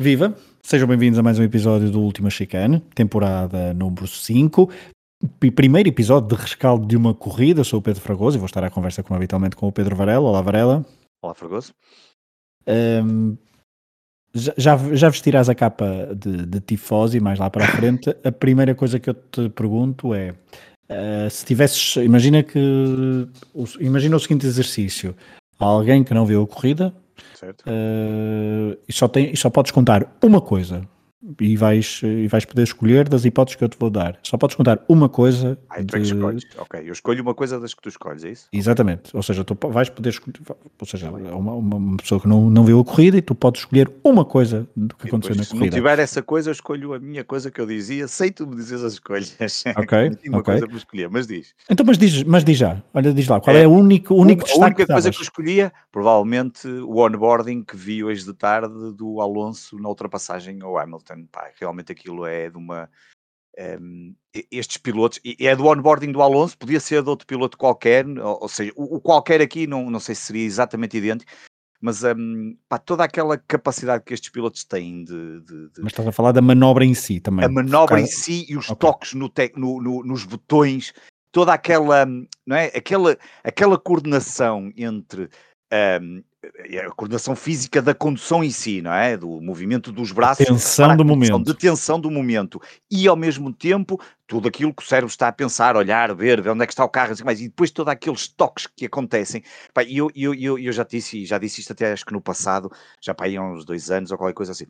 Viva! 0.00 0.34
Sejam 0.62 0.88
bem-vindos 0.88 1.18
a 1.18 1.22
mais 1.22 1.38
um 1.38 1.42
episódio 1.42 1.90
do 1.90 2.00
Última 2.00 2.30
Chicane, 2.30 2.80
temporada 2.94 3.74
número 3.74 4.06
5. 4.06 4.70
Primeiro 5.54 5.90
episódio 5.90 6.34
de 6.34 6.42
rescaldo 6.42 6.86
de 6.86 6.96
uma 6.96 7.12
corrida. 7.12 7.62
Sou 7.64 7.80
o 7.80 7.82
Pedro 7.82 8.00
Fragoso 8.00 8.38
e 8.38 8.40
vou 8.40 8.46
estar 8.46 8.64
à 8.64 8.70
conversa, 8.70 9.02
como 9.02 9.16
habitualmente, 9.16 9.56
com 9.56 9.68
o 9.68 9.72
Pedro 9.72 9.94
Varela. 9.94 10.26
Olá, 10.26 10.40
Varela. 10.40 10.86
Olá, 11.22 11.34
Fragoso. 11.34 11.74
Um, 12.66 13.36
já, 14.34 14.78
já 14.94 15.10
vestirás 15.10 15.50
a 15.50 15.54
capa 15.54 16.16
de, 16.16 16.46
de 16.46 16.60
tifosi 16.60 17.20
mais 17.20 17.38
lá 17.38 17.50
para 17.50 17.66
a 17.66 17.68
frente. 17.68 18.08
A 18.24 18.32
primeira 18.32 18.74
coisa 18.74 18.98
que 18.98 19.10
eu 19.10 19.14
te 19.14 19.50
pergunto 19.50 20.14
é: 20.14 20.30
uh, 20.30 21.28
se 21.28 21.44
tivesses, 21.44 21.96
imagina 21.96 22.42
que, 22.42 23.28
imagina 23.78 24.16
o 24.16 24.20
seguinte 24.20 24.46
exercício: 24.46 25.14
alguém 25.58 26.02
que 26.02 26.14
não 26.14 26.24
viu 26.24 26.42
a 26.42 26.46
corrida, 26.46 26.94
Certo. 27.34 27.64
Uh, 27.66 28.78
e, 28.88 28.92
só 28.92 29.08
tem, 29.08 29.32
e 29.32 29.36
só 29.36 29.48
podes 29.50 29.72
contar 29.72 30.06
uma 30.22 30.40
coisa 30.40 30.82
e 31.38 31.56
vais, 31.56 32.00
e 32.02 32.26
vais 32.28 32.44
poder 32.44 32.62
escolher 32.62 33.08
das 33.08 33.24
hipóteses 33.24 33.56
que 33.56 33.64
eu 33.64 33.68
te 33.68 33.76
vou 33.78 33.90
dar. 33.90 34.18
Só 34.22 34.38
podes 34.38 34.56
contar 34.56 34.82
uma 34.88 35.08
coisa. 35.08 35.58
Ah, 35.68 35.76
tu 35.84 35.96
é 35.96 36.00
que 36.00 36.06
escolhes. 36.06 36.44
Ok, 36.56 36.80
eu 36.84 36.92
escolho 36.92 37.22
uma 37.22 37.34
coisa 37.34 37.60
das 37.60 37.74
que 37.74 37.82
tu 37.82 37.88
escolhes, 37.88 38.24
é 38.24 38.30
isso? 38.30 38.48
Exatamente. 38.52 39.14
Ou 39.14 39.22
seja, 39.22 39.44
tu 39.44 39.56
vais 39.68 39.88
poder 39.90 40.10
escolher. 40.10 40.34
Ou 40.78 40.86
seja, 40.86 41.10
tá 41.10 41.36
uma, 41.36 41.54
uma 41.54 41.96
pessoa 41.98 42.20
que 42.20 42.28
não, 42.28 42.48
não 42.48 42.64
viu 42.64 42.80
a 42.80 42.84
corrida 42.84 43.18
e 43.18 43.22
tu 43.22 43.34
podes 43.34 43.62
escolher 43.62 43.90
uma 44.02 44.24
coisa 44.24 44.66
do 44.74 44.94
que 44.96 45.06
e 45.06 45.08
aconteceu 45.08 45.34
depois, 45.34 45.48
na 45.48 45.58
corrida. 45.58 45.76
Se 45.76 45.80
não 45.80 45.90
tiver 45.90 45.98
essa 46.02 46.22
coisa, 46.22 46.50
eu 46.50 46.52
escolho 46.52 46.94
a 46.94 46.98
minha 46.98 47.24
coisa 47.24 47.50
que 47.50 47.60
eu 47.60 47.66
dizia, 47.66 48.08
sei 48.08 48.30
tu 48.30 48.46
me 48.46 48.56
dizes 48.56 48.82
as 48.82 48.94
escolhas. 48.94 49.36
Ok. 49.80 49.98
uma 50.26 50.38
okay. 50.38 50.54
coisa 50.54 50.66
para 50.66 50.76
escolher, 50.76 51.08
mas 51.08 51.26
diz. 51.26 51.54
Então, 51.68 51.84
mas 51.86 51.96
diz, 51.96 52.22
mas 52.24 52.44
diz 52.44 52.58
já. 52.58 52.82
Olha, 52.92 53.12
diz 53.12 53.26
lá. 53.28 53.40
Qual 53.40 53.54
é, 53.54 53.62
é 53.62 53.68
o 53.68 53.70
único, 53.70 54.14
único 54.14 54.44
A 54.50 54.66
única 54.66 54.86
que 54.86 54.92
coisa 54.92 55.10
que 55.10 55.18
eu 55.18 55.22
escolhia, 55.22 55.72
provavelmente, 55.90 56.66
o 56.66 56.98
onboarding 56.98 57.62
que 57.62 57.76
vi 57.76 58.02
hoje 58.02 58.24
de 58.24 58.32
tarde 58.32 58.92
do 58.94 59.20
Alonso 59.20 59.78
na 59.78 59.88
ultrapassagem 59.88 60.60
ao 60.62 60.78
Hamilton. 60.78 61.09
Pá, 61.30 61.50
realmente 61.58 61.92
aquilo 61.92 62.26
é 62.26 62.50
de 62.50 62.56
uma. 62.56 62.90
Um, 63.58 64.14
estes 64.32 64.76
pilotos, 64.76 65.20
e 65.24 65.36
é 65.46 65.56
do 65.56 65.66
onboarding 65.66 66.12
do 66.12 66.22
Alonso, 66.22 66.56
podia 66.56 66.78
ser 66.78 67.02
de 67.02 67.10
outro 67.10 67.26
piloto 67.26 67.58
qualquer, 67.58 68.06
ou, 68.06 68.42
ou 68.42 68.48
seja, 68.48 68.72
o, 68.76 68.96
o, 68.96 69.00
qualquer 69.00 69.40
aqui 69.42 69.66
não, 69.66 69.90
não 69.90 69.98
sei 69.98 70.14
se 70.14 70.22
seria 70.22 70.44
exatamente 70.44 70.96
idêntico, 70.96 71.30
mas 71.80 72.04
um, 72.04 72.56
pá, 72.68 72.78
toda 72.78 73.02
aquela 73.02 73.38
capacidade 73.38 74.04
que 74.04 74.14
estes 74.14 74.30
pilotos 74.30 74.64
têm 74.64 75.02
de, 75.02 75.40
de, 75.40 75.68
de, 75.70 75.80
Mas 75.80 75.92
estás 75.92 76.06
a 76.06 76.12
falar 76.12 76.32
da 76.32 76.40
manobra 76.40 76.84
em 76.84 76.94
si 76.94 77.20
também. 77.20 77.44
A 77.44 77.48
manobra 77.48 78.00
em 78.00 78.06
si 78.06 78.46
e 78.48 78.56
os 78.56 78.70
okay. 78.70 78.88
toques 78.88 79.14
no, 79.14 79.28
te, 79.28 79.52
no, 79.56 79.82
no, 79.82 80.04
nos 80.04 80.24
botões, 80.24 80.92
toda 81.32 81.54
aquela, 81.54 82.06
não 82.46 82.56
é? 82.56 82.66
aquela, 82.66 83.16
aquela 83.42 83.78
coordenação 83.78 84.70
entre 84.76 85.28
um, 86.02 86.22
a 86.42 86.90
coordenação 86.90 87.36
física 87.36 87.82
da 87.82 87.94
condução 87.94 88.42
em 88.42 88.50
si, 88.50 88.80
não 88.80 88.92
é? 88.92 89.16
Do 89.16 89.40
movimento 89.40 89.92
dos 89.92 90.10
braços. 90.10 90.46
Tensão 90.46 90.96
do 90.96 91.04
momento. 91.04 91.44
De 91.44 91.54
tensão 91.54 92.00
do 92.00 92.10
momento. 92.10 92.60
E 92.90 93.06
ao 93.06 93.16
mesmo 93.16 93.52
tempo, 93.52 94.00
tudo 94.26 94.48
aquilo 94.48 94.72
que 94.72 94.82
o 94.82 94.86
cérebro 94.86 95.10
está 95.10 95.28
a 95.28 95.32
pensar, 95.32 95.76
olhar, 95.76 96.14
ver, 96.14 96.40
ver 96.40 96.50
onde 96.50 96.62
é 96.62 96.66
que 96.66 96.72
está 96.72 96.84
o 96.84 96.88
carro, 96.88 97.12
assim, 97.12 97.24
mais, 97.24 97.40
e 97.40 97.48
depois 97.48 97.70
todos 97.70 97.92
aqueles 97.92 98.26
toques 98.28 98.66
que 98.66 98.86
acontecem. 98.86 99.42
E 99.86 99.98
eu, 99.98 100.10
eu, 100.14 100.34
eu, 100.34 100.58
eu 100.58 100.72
já 100.72 100.84
disse, 100.84 101.26
já 101.26 101.36
disse 101.36 101.60
isto 101.60 101.72
até 101.72 101.92
acho 101.92 102.06
que 102.06 102.12
no 102.12 102.20
passado, 102.20 102.70
já 103.00 103.12
para 103.12 103.26
aí 103.26 103.36
há 103.36 103.42
uns 103.42 103.64
dois 103.64 103.90
anos 103.90 104.10
ou 104.10 104.16
qualquer 104.16 104.34
coisa 104.34 104.52
assim, 104.52 104.66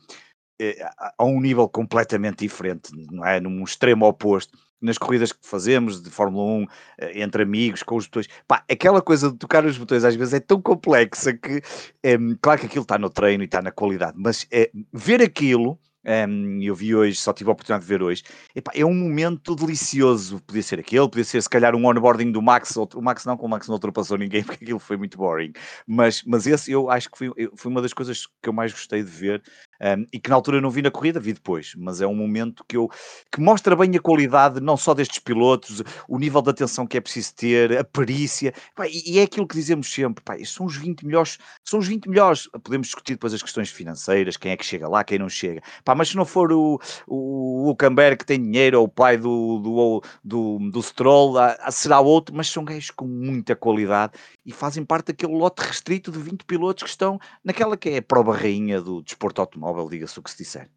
eh, 0.61 0.77
a 1.17 1.25
um 1.25 1.41
nível 1.41 1.69
completamente 1.69 2.41
diferente, 2.41 2.91
não 3.13 3.25
é? 3.25 3.39
Num 3.41 3.63
extremo 3.63 4.07
oposto 4.07 4.59
nas 4.81 4.99
corridas 4.99 5.33
que 5.33 5.47
fazemos 5.47 6.01
de 6.01 6.11
Fórmula 6.11 6.45
1, 6.45 6.67
eh, 6.99 7.23
entre 7.23 7.43
amigos, 7.43 7.83
com 7.83 7.97
os 7.97 8.07
botões. 8.07 8.29
Pá, 8.47 8.65
aquela 8.71 9.03
coisa 9.03 9.31
de 9.31 9.37
tocar 9.37 9.65
os 9.65 9.77
botões 9.77 10.05
às 10.05 10.15
vezes 10.15 10.35
é 10.35 10.41
tão 10.41 10.61
complexa 10.61 11.33
que, 11.35 11.63
é, 12.03 12.17
claro 12.41 12.61
que 12.61 12.67
aquilo 12.67 12.83
está 12.83 12.99
no 12.99 13.11
treino 13.11 13.43
e 13.43 13.47
está 13.47 13.61
na 13.61 13.71
qualidade, 13.71 14.15
mas 14.17 14.47
é, 14.51 14.71
ver 14.93 15.23
aquilo. 15.23 15.79
Um, 16.03 16.63
eu 16.63 16.75
vi 16.75 16.95
hoje, 16.95 17.15
só 17.17 17.31
tive 17.31 17.51
a 17.51 17.53
oportunidade 17.53 17.85
de 17.85 17.89
ver 17.89 18.03
hoje. 18.03 18.23
Epá, 18.57 18.73
é 18.75 18.83
um 18.87 18.95
momento 18.95 19.55
delicioso. 19.55 20.41
Podia 20.47 20.63
ser 20.63 20.81
aquele, 20.81 21.07
podia 21.07 21.25
ser 21.25 21.43
se 21.43 21.49
calhar 21.49 21.75
um 21.77 21.85
onboarding 21.85 22.33
do 22.33 22.41
Max. 22.41 22.75
O 22.75 23.03
Max 23.03 23.27
não, 23.27 23.37
com 23.37 23.45
o 23.45 23.49
Max 23.51 23.69
não 23.69 23.75
ultrapassou 23.75 24.17
ninguém, 24.17 24.43
porque 24.43 24.65
aquilo 24.65 24.79
foi 24.79 24.97
muito 24.97 25.19
boring. 25.19 25.53
Mas, 25.87 26.23
mas 26.25 26.47
esse 26.47 26.73
eu 26.73 26.91
acho 26.91 27.11
que 27.11 27.19
foi, 27.19 27.51
foi 27.55 27.71
uma 27.71 27.83
das 27.83 27.93
coisas 27.93 28.27
que 28.27 28.49
eu 28.49 28.53
mais 28.53 28.73
gostei 28.73 29.03
de 29.03 29.11
ver 29.11 29.43
um, 29.81 30.07
e 30.13 30.19
que 30.19 30.29
na 30.29 30.37
altura 30.37 30.61
não 30.61 30.71
vi 30.71 30.83
na 30.83 30.91
corrida, 30.91 31.19
vi 31.19 31.33
depois, 31.33 31.75
mas 31.77 32.01
é 32.01 32.07
um 32.07 32.15
momento 32.15 32.65
que 32.69 32.77
eu 32.77 32.91
que 33.33 33.41
mostra 33.41 33.75
bem 33.75 33.97
a 33.97 34.01
qualidade 34.01 34.61
não 34.61 34.77
só 34.77 34.95
destes 34.95 35.19
pilotos, 35.19 35.83
o 36.09 36.19
nível 36.19 36.43
de 36.43 36.51
atenção 36.51 36.87
que 36.87 36.97
é 36.97 37.01
preciso 37.01 37.35
ter, 37.35 37.79
a 37.79 37.85
perícia, 37.85 38.53
pá, 38.75 38.87
e, 38.87 39.19
é 39.19 39.23
aquilo 39.23 39.47
que 39.47 39.55
dizemos 39.55 39.93
sempre, 39.93 40.23
pá, 40.23 40.37
são 40.45 40.67
os 40.67 40.77
20 40.77 41.07
melhores, 41.07 41.39
são 41.65 41.79
os 41.79 41.87
20 41.87 42.09
melhores. 42.09 42.49
Podemos 42.63 42.89
discutir 42.89 43.15
depois 43.15 43.33
as 43.33 43.43
questões 43.43 43.71
financeiras, 43.71 44.37
quem 44.37 44.53
é 44.53 44.57
que 44.57 44.65
chega 44.65 44.89
lá, 44.89 45.03
quem 45.05 45.19
não 45.19 45.29
chega, 45.29 45.63
pá, 45.85 45.95
mas 45.95 46.11
se 46.11 46.17
não 46.17 46.25
for 46.25 46.53
o, 46.53 46.79
o, 47.07 47.71
o 47.71 47.77
Camber 47.77 48.17
que 48.17 48.25
tem 48.25 48.41
dinheiro, 48.41 48.81
ou 48.81 48.85
o 48.87 48.89
pai 48.89 49.17
do, 49.17 49.59
do, 49.59 50.03
do, 50.23 50.71
do 50.71 50.83
Stroll, 50.83 51.35
será 51.71 52.01
outro, 52.01 52.35
mas 52.35 52.49
são 52.49 52.65
gajos 52.65 52.91
com 52.91 53.07
muita 53.07 53.57
qualidade 53.57 54.13
e 54.45 54.53
fazem 54.53 54.85
parte 54.85 55.07
daquele 55.09 55.33
lote 55.33 55.63
restrito 55.63 56.11
de 56.11 56.19
20 56.19 56.45
pilotos 56.45 56.83
que 56.83 56.91
estão 56.91 57.19
naquela 57.45 57.77
que 57.77 57.91
é 57.91 57.99
a 57.99 58.03
prova 58.03 58.35
rainha 58.35 58.81
do 58.81 59.03
desporto 59.03 59.41
automóvel 59.41 59.70
telemóvel, 59.71 59.89
diga-se 59.89 60.19
o 60.19 60.23
que 60.23 60.31
se 60.31 60.39
disser. 60.39 60.69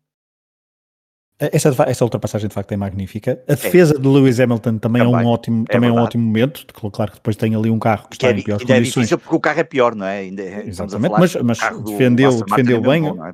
Essa, 1.40 1.76
essa 1.88 2.06
ultrapassagem 2.06 2.48
de 2.48 2.54
facto 2.54 2.72
é 2.72 2.78
magnífica. 2.78 3.44
A 3.48 3.56
defesa 3.56 3.96
é. 3.96 4.00
de 4.00 4.08
Lewis 4.08 4.40
Hamilton 4.40 4.78
também, 4.78 5.02
também, 5.02 5.02
é 5.02 5.26
um 5.26 5.28
ótimo, 5.28 5.66
é 5.68 5.74
também 5.74 5.90
é 5.90 5.94
um 5.94 5.98
ótimo 5.98 6.24
momento. 6.24 6.66
Claro 6.92 7.12
que 7.12 7.18
depois 7.18 7.36
tem 7.36 7.56
ali 7.56 7.70
um 7.70 7.80
carro 7.80 8.08
que, 8.08 8.16
está 8.16 8.28
é, 8.28 8.32
em 8.32 8.44
piores 8.44 8.64
condições. 8.64 8.78
É 8.78 9.02
difícil 9.02 9.18
porque 9.18 9.36
o 9.36 9.40
carro 9.40 9.60
é 9.60 9.64
pior, 9.64 9.96
não 9.96 10.06
é? 10.06 10.20
Ainda, 10.20 10.42
é, 10.44 10.68
Exatamente, 10.68 11.12
mas, 11.12 11.36
mas 11.36 11.60
defendeu, 11.84 12.44
defendeu 12.46 12.82
bem. 12.82 13.02
Bom, 13.02 13.26
é? 13.26 13.34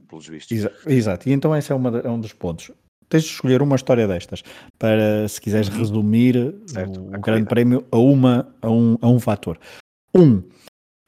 Exa 0.50 0.72
exato, 0.88 1.30
e 1.30 1.34
então 1.34 1.56
esse 1.56 1.72
é, 1.72 1.76
uma, 1.76 2.00
é 2.00 2.10
um 2.10 2.20
dos 2.20 2.34
pontos. 2.34 2.72
Tens 3.10 3.24
de 3.24 3.30
escolher 3.32 3.62
uma 3.62 3.76
história 3.76 4.08
destas 4.08 4.44
para, 4.78 5.28
se 5.28 5.42
quiseres 5.42 5.68
uhum. 5.68 5.78
resumir 5.78 6.56
certo, 6.68 7.02
o, 7.02 7.08
o 7.16 7.20
grande 7.20 7.48
prémio 7.48 7.86
a, 7.92 7.98
uma, 7.98 8.48
a, 8.62 8.72
um, 8.72 8.98
a 9.02 9.10
um 9.10 9.20
fator. 9.20 9.60
Um, 10.16 10.42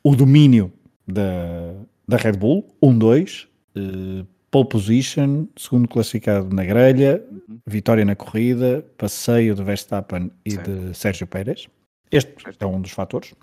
o 0.04 0.16
domínio 0.16 0.72
da, 1.08 1.74
da 2.08 2.18
Red 2.18 2.34
Bull. 2.34 2.68
Um, 2.82 2.98
dois, 2.98 3.48
uh, 3.76 4.26
pole 4.52 4.68
position, 4.68 5.48
segundo 5.58 5.88
classificado 5.88 6.54
na 6.54 6.66
grelha, 6.66 7.26
uhum. 7.32 7.60
vitória 7.66 8.04
na 8.04 8.16
corrida, 8.16 8.86
passeio 8.98 9.56
de 9.56 9.64
Verstappen 9.64 10.30
e 10.46 10.52
certo. 10.52 10.70
de 10.70 10.98
Sérgio 10.98 11.26
Pérez. 11.26 11.68
Este 12.12 12.36
é 12.60 12.66
um 12.66 12.82
dos 12.82 12.92
fatores 12.92 13.34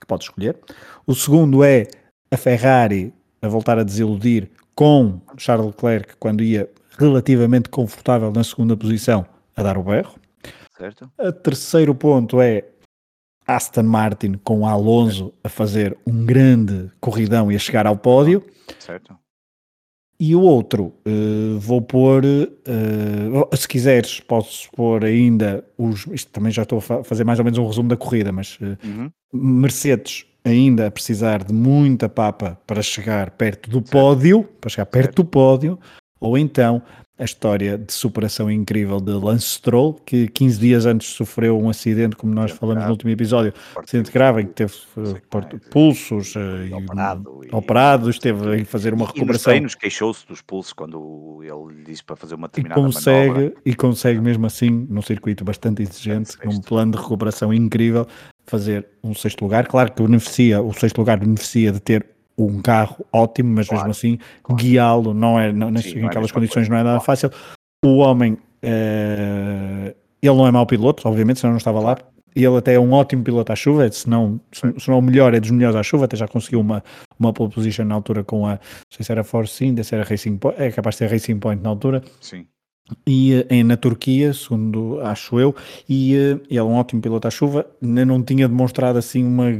que 0.00 0.06
pode 0.06 0.22
escolher. 0.22 0.56
O 1.04 1.14
segundo 1.14 1.64
é 1.64 1.88
a 2.30 2.36
Ferrari 2.36 3.12
a 3.42 3.48
voltar 3.48 3.78
a 3.78 3.82
desiludir 3.82 4.48
com 4.74 5.20
Charles 5.36 5.66
Leclerc 5.66 6.16
quando 6.18 6.42
ia 6.44 6.70
relativamente 6.96 7.68
confortável 7.68 8.30
na 8.30 8.44
segunda 8.44 8.76
posição 8.76 9.26
a 9.56 9.62
dar 9.62 9.76
o 9.76 9.82
berro. 9.82 10.14
Certo. 10.78 11.10
O 11.18 11.32
terceiro 11.32 11.94
ponto 11.94 12.40
é 12.40 12.64
Aston 13.46 13.82
Martin 13.82 14.34
com 14.44 14.66
Alonso 14.66 15.34
a 15.42 15.48
fazer 15.48 15.98
um 16.06 16.24
grande 16.24 16.90
corridão 17.00 17.50
e 17.50 17.56
a 17.56 17.58
chegar 17.58 17.86
ao 17.86 17.96
pódio. 17.96 18.44
Certo. 18.78 19.16
E 20.24 20.36
o 20.36 20.40
outro, 20.40 20.94
uh, 21.04 21.58
vou 21.58 21.82
pôr, 21.82 22.24
uh, 22.24 23.56
se 23.56 23.66
quiseres, 23.66 24.20
posso 24.20 24.70
pôr 24.70 25.04
ainda 25.04 25.64
os. 25.76 26.06
Isto 26.12 26.30
também 26.30 26.52
já 26.52 26.62
estou 26.62 26.78
a 26.78 27.02
fazer 27.02 27.24
mais 27.24 27.40
ou 27.40 27.44
menos 27.44 27.58
um 27.58 27.66
resumo 27.66 27.88
da 27.88 27.96
corrida, 27.96 28.30
mas 28.30 28.56
uh, 28.60 28.78
uhum. 28.84 29.10
Mercedes 29.34 30.24
ainda 30.44 30.86
a 30.86 30.90
precisar 30.92 31.42
de 31.42 31.52
muita 31.52 32.08
papa 32.08 32.56
para 32.64 32.80
chegar 32.82 33.32
perto 33.32 33.68
do 33.68 33.78
certo. 33.78 33.90
pódio, 33.90 34.44
para 34.60 34.70
chegar 34.70 34.86
perto 34.86 35.06
certo. 35.06 35.22
do 35.24 35.28
pódio, 35.28 35.78
ou 36.20 36.38
então 36.38 36.80
a 37.22 37.24
história 37.24 37.78
de 37.78 37.92
superação 37.92 38.50
incrível 38.50 39.00
de 39.00 39.12
Lance 39.12 39.46
Stroll, 39.46 39.94
que 40.04 40.26
15 40.26 40.58
dias 40.58 40.86
antes 40.86 41.08
sofreu 41.08 41.56
um 41.56 41.70
acidente, 41.70 42.16
como 42.16 42.34
nós 42.34 42.50
falamos 42.50 42.82
no 42.84 42.90
último 42.90 43.12
episódio, 43.12 43.54
acidente 43.76 44.10
grave, 44.10 44.42
em 44.42 44.46
que 44.46 44.54
teve 44.54 44.72
uh, 44.96 45.70
pulsos 45.70 46.34
uh, 46.34 46.66
e 46.68 46.74
operado, 46.74 47.40
e, 47.44 47.54
operado, 47.54 48.10
esteve 48.10 48.60
a 48.60 48.64
fazer 48.64 48.92
uma 48.92 49.06
recuperação. 49.06 49.54
E 49.54 49.60
nos 49.60 49.76
queixou-se 49.76 50.26
dos 50.26 50.42
pulsos 50.42 50.72
quando 50.72 51.40
ele 51.42 51.78
lhe 51.78 51.84
disse 51.84 52.02
para 52.02 52.16
fazer 52.16 52.34
uma 52.34 52.48
determinada 52.48 52.80
e 52.80 52.84
consegue, 52.84 53.28
manobra. 53.28 53.54
E 53.64 53.74
consegue 53.76 54.20
mesmo 54.20 54.46
assim, 54.46 54.86
num 54.90 55.02
circuito 55.02 55.44
bastante 55.44 55.80
exigente, 55.80 56.36
um 56.44 56.60
plano 56.60 56.90
de 56.90 56.98
recuperação 56.98 57.54
incrível, 57.54 58.04
fazer 58.46 58.84
um 59.02 59.14
sexto 59.14 59.42
lugar. 59.42 59.68
Claro 59.68 59.92
que 59.92 60.02
beneficia, 60.02 60.60
o 60.60 60.72
sexto 60.72 60.98
lugar 60.98 61.20
beneficia 61.20 61.70
de 61.70 61.78
ter 61.78 62.04
um 62.36 62.60
carro 62.60 63.04
ótimo, 63.12 63.54
mas 63.54 63.68
claro, 63.68 63.88
mesmo 63.88 63.90
assim 63.90 64.18
claro. 64.42 64.62
guiá-lo 64.62 65.14
não 65.14 65.38
é, 65.38 65.52
não, 65.52 65.76
Sim, 65.76 66.04
é 66.04 66.32
condições 66.32 66.68
não 66.68 66.76
é 66.76 66.82
nada 66.82 67.00
fácil. 67.00 67.30
O 67.84 67.98
homem, 67.98 68.34
uh, 68.34 69.94
ele 70.22 70.36
não 70.36 70.46
é 70.46 70.50
mau 70.50 70.66
piloto, 70.66 71.06
obviamente, 71.08 71.40
senão 71.40 71.52
não 71.52 71.58
estava 71.58 71.80
lá. 71.80 71.98
E 72.34 72.44
ele 72.44 72.56
até 72.56 72.74
é 72.74 72.80
um 72.80 72.92
ótimo 72.92 73.22
piloto 73.22 73.52
à 73.52 73.56
chuva, 73.56 73.90
se 73.90 74.08
não, 74.08 74.40
se 74.50 74.88
não 74.88 74.98
o 74.98 75.02
melhor, 75.02 75.34
é 75.34 75.40
dos 75.40 75.50
melhores 75.50 75.76
à 75.76 75.82
chuva, 75.82 76.06
até 76.06 76.16
já 76.16 76.26
conseguiu 76.26 76.60
uma, 76.60 76.82
uma 77.18 77.30
pole 77.30 77.50
position 77.50 77.84
na 77.84 77.94
altura 77.94 78.24
com 78.24 78.46
a, 78.46 78.52
não 78.52 78.58
sei 78.90 79.04
se 79.04 79.12
era 79.12 79.22
Force 79.22 79.62
India, 79.62 79.84
se 79.84 79.94
era 79.94 80.02
Racing 80.02 80.38
Point, 80.38 80.60
é 80.60 80.70
capaz 80.70 80.94
de 80.94 81.00
ser 81.00 81.10
Racing 81.10 81.38
Point 81.38 81.62
na 81.62 81.68
altura. 81.68 82.02
Sim. 82.22 82.46
E 83.06 83.46
em, 83.50 83.62
na 83.62 83.76
Turquia, 83.76 84.32
segundo 84.32 85.00
acho 85.02 85.38
eu, 85.38 85.54
e 85.88 86.14
ele 86.14 86.42
é 86.50 86.62
um 86.62 86.74
ótimo 86.74 87.02
piloto 87.02 87.28
à 87.28 87.30
chuva, 87.30 87.66
não 87.80 88.22
tinha 88.22 88.48
demonstrado 88.48 88.98
assim 88.98 89.24
uma 89.24 89.52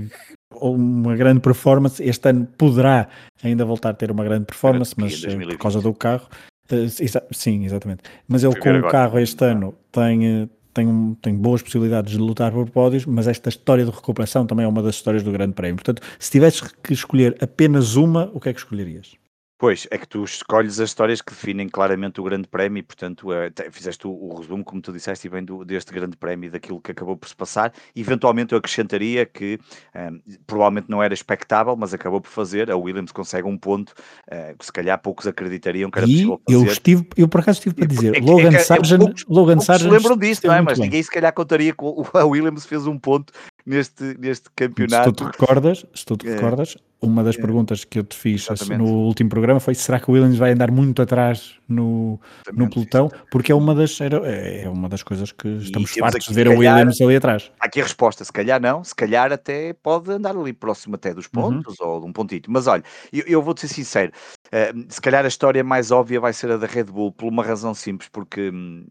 uma 0.61 1.17
grande 1.17 1.41
performance. 1.41 2.03
Este 2.03 2.29
ano 2.29 2.47
poderá 2.59 3.09
ainda 3.43 3.65
voltar 3.65 3.91
a 3.91 3.95
ter 3.95 4.11
uma 4.11 4.25
grande 4.25 4.45
performance, 4.45 4.95
mas 4.97 5.25
eh, 5.25 5.37
por 5.37 5.59
causa 5.59 5.81
do 5.81 5.93
carro. 5.95 6.29
exa 6.71 7.23
sim, 7.31 7.65
exatamente. 7.65 8.03
Mas 8.29 8.45
ele, 8.45 8.55
com 8.57 8.71
o 8.71 8.89
carro 8.89 9.19
este 9.19 9.45
ano, 9.45 9.75
tem, 9.91 10.49
tem, 10.73 11.17
tem 11.21 11.35
boas 11.35 11.63
possibilidades 11.63 12.13
de 12.13 12.19
lutar 12.19 12.53
por 12.53 12.69
pódios, 12.71 13.07
mas 13.07 13.29
esta 13.29 13.49
história 13.49 13.85
de 13.85 13.91
recuperação 13.91 14.47
também 14.47 14.65
é 14.65 14.69
uma 14.69 14.83
das 14.83 14.97
histórias 14.97 15.23
do 15.23 15.33
Grande 15.33 15.55
Prémio. 15.55 15.77
Portanto, 15.77 16.03
se 16.19 16.31
tivesses 16.31 16.61
que 16.61 16.93
escolher 16.93 17.37
apenas 17.41 17.97
uma, 17.97 18.31
o 18.35 18.41
que 18.41 18.49
é 18.49 18.53
que 18.53 18.59
escolherias? 18.59 19.22
Pois, 19.63 19.87
é 19.93 19.97
que 19.97 20.09
tu 20.09 20.25
escolhes 20.25 20.81
as 20.81 20.89
histórias 20.89 21.23
que 21.23 21.33
definem 21.33 21.69
claramente 21.69 22.21
o 22.21 22.25
grande 22.25 22.49
prémio 22.49 22.81
e, 22.81 22.83
portanto, 22.83 23.33
é, 23.33 23.49
fizeste 23.71 24.09
o, 24.09 24.11
o, 24.11 24.35
resumo, 24.35 24.65
como 24.65 24.83
tu 24.83 24.93
disseste, 24.93 25.29
bem 25.29 25.45
do, 25.45 25.65
deste 25.65 25.93
grande 25.93 26.17
prémio, 26.17 26.51
daquilo 26.51 26.81
que 26.81 26.91
acabou 26.91 27.17
por 27.17 27.29
se 27.29 27.37
passar. 27.37 27.73
Eventualmente 27.95 28.55
eu 28.55 28.59
acrescentaria 28.59 29.25
que 29.25 29.61
um, 29.95 30.21
provavelmente 30.49 30.91
não 30.91 31.01
era 31.01 31.15
expectável, 31.15 31.77
mas 31.77 31.95
acabou 31.95 32.21
por 32.21 32.29
fazer. 32.29 32.73
A 32.73 32.77
Williams 32.77 33.13
consegue 33.13 33.47
um 33.47 33.57
ponto 33.57 33.91
uh, 33.91 34.59
que 34.59 34.67
se 34.67 34.73
calhar 34.73 35.01
poucos 35.01 35.29
acreditariam 35.29 35.93
que 35.93 35.99
era 36.01 36.09
e 36.09 36.13
possível 36.13 36.43
fazer. 36.45 36.59
Eu, 36.59 36.67
estive, 36.67 37.07
eu 37.17 37.29
por 37.29 37.41
acaso 37.43 37.59
estive 37.61 37.77
para 37.77 37.87
dizer, 37.87 38.17
é 38.17 38.21
Logan 38.21 38.49
é 38.49 38.57
que, 38.57 38.65
Sargent... 38.65 38.99
Poucos, 38.99 39.25
Logan 39.29 39.53
poucos 39.53 39.67
Sargent 39.67 39.93
lembram 39.93 40.17
disso, 40.17 40.45
não 40.45 40.55
é? 40.55 40.61
Mas 40.61 40.77
bem. 40.77 40.89
ninguém 40.89 41.03
se 41.05 41.11
calhar 41.13 41.33
contaria 41.33 41.73
que 41.73 41.85
a 42.19 42.25
Williams 42.25 42.67
fez 42.67 42.85
um 42.89 42.99
ponto 42.99 43.33
neste, 43.65 44.17
neste 44.19 44.51
campeonato. 44.55 45.11
Se 45.11 45.17
tu 45.17 45.25
te 45.25 45.39
recordas, 45.39 45.87
se 45.95 46.05
tu 46.05 46.17
te 46.17 46.29
é. 46.29 46.35
recordas 46.35 46.77
uma 47.03 47.25
das 47.25 47.37
é. 47.37 47.41
perguntas 47.41 47.85
que 47.85 47.99
eu 47.99 48.05
te 48.05 48.17
fiz 48.17 48.49
assim, 48.49 48.77
no 48.77 48.87
último 48.87 49.29
programa 49.29 49.59
foi 49.59 49.75
será 49.75 49.99
que 49.99 50.09
o 50.09 50.15
Williams 50.15 50.39
vai 50.39 50.53
andar 50.53 50.71
muito 50.71 51.03
atrás 51.03 51.57
no, 51.69 52.19
no 52.53 52.71
pelotão? 52.71 53.11
Porque 53.31 53.51
é 53.51 53.55
uma 53.55 53.75
das, 53.75 54.01
era, 54.01 54.19
é 54.19 54.69
uma 54.69 54.89
das 54.89 55.03
coisas 55.03 55.33
que 55.33 55.49
estamos 55.49 55.91
fartos 55.91 56.27
de 56.27 56.33
ver 56.33 56.47
o 56.47 56.59
Williams 56.59 57.01
ali 57.01 57.17
atrás. 57.17 57.51
Aqui 57.59 57.81
a 57.81 57.83
resposta, 57.83 58.25
se 58.25 58.33
calhar 58.33 58.61
não, 58.61 58.85
se 58.85 58.95
calhar 58.95 59.33
até 59.33 59.73
pode 59.73 60.13
andar 60.13 60.37
ali 60.37 60.53
próximo 60.53 60.95
até 60.95 61.13
dos 61.13 61.27
uhum. 61.27 61.43
pontos 61.43 61.81
uhum. 61.81 61.89
ou 61.89 62.01
de 62.01 62.07
um 62.07 62.13
pontito. 62.13 62.51
Mas 62.51 62.69
olha, 62.69 62.85
eu, 63.13 63.25
eu 63.27 63.43
vou-te 63.43 63.63
ser 63.63 63.69
sincero, 63.69 64.13
uh, 64.47 64.85
se 64.89 65.01
calhar 65.01 65.25
a 65.25 65.29
história 65.29 65.65
mais 65.65 65.91
óbvia 65.91 66.21
vai 66.21 66.33
ser 66.33 66.53
a 66.53 66.57
da 66.57 66.69
Red 66.69 66.85
Bull, 66.85 67.11
por 67.11 67.27
uma 67.27 67.43
razão 67.43 67.75
simples, 67.75 68.09
porque 68.09 68.51
hum, 68.51 68.87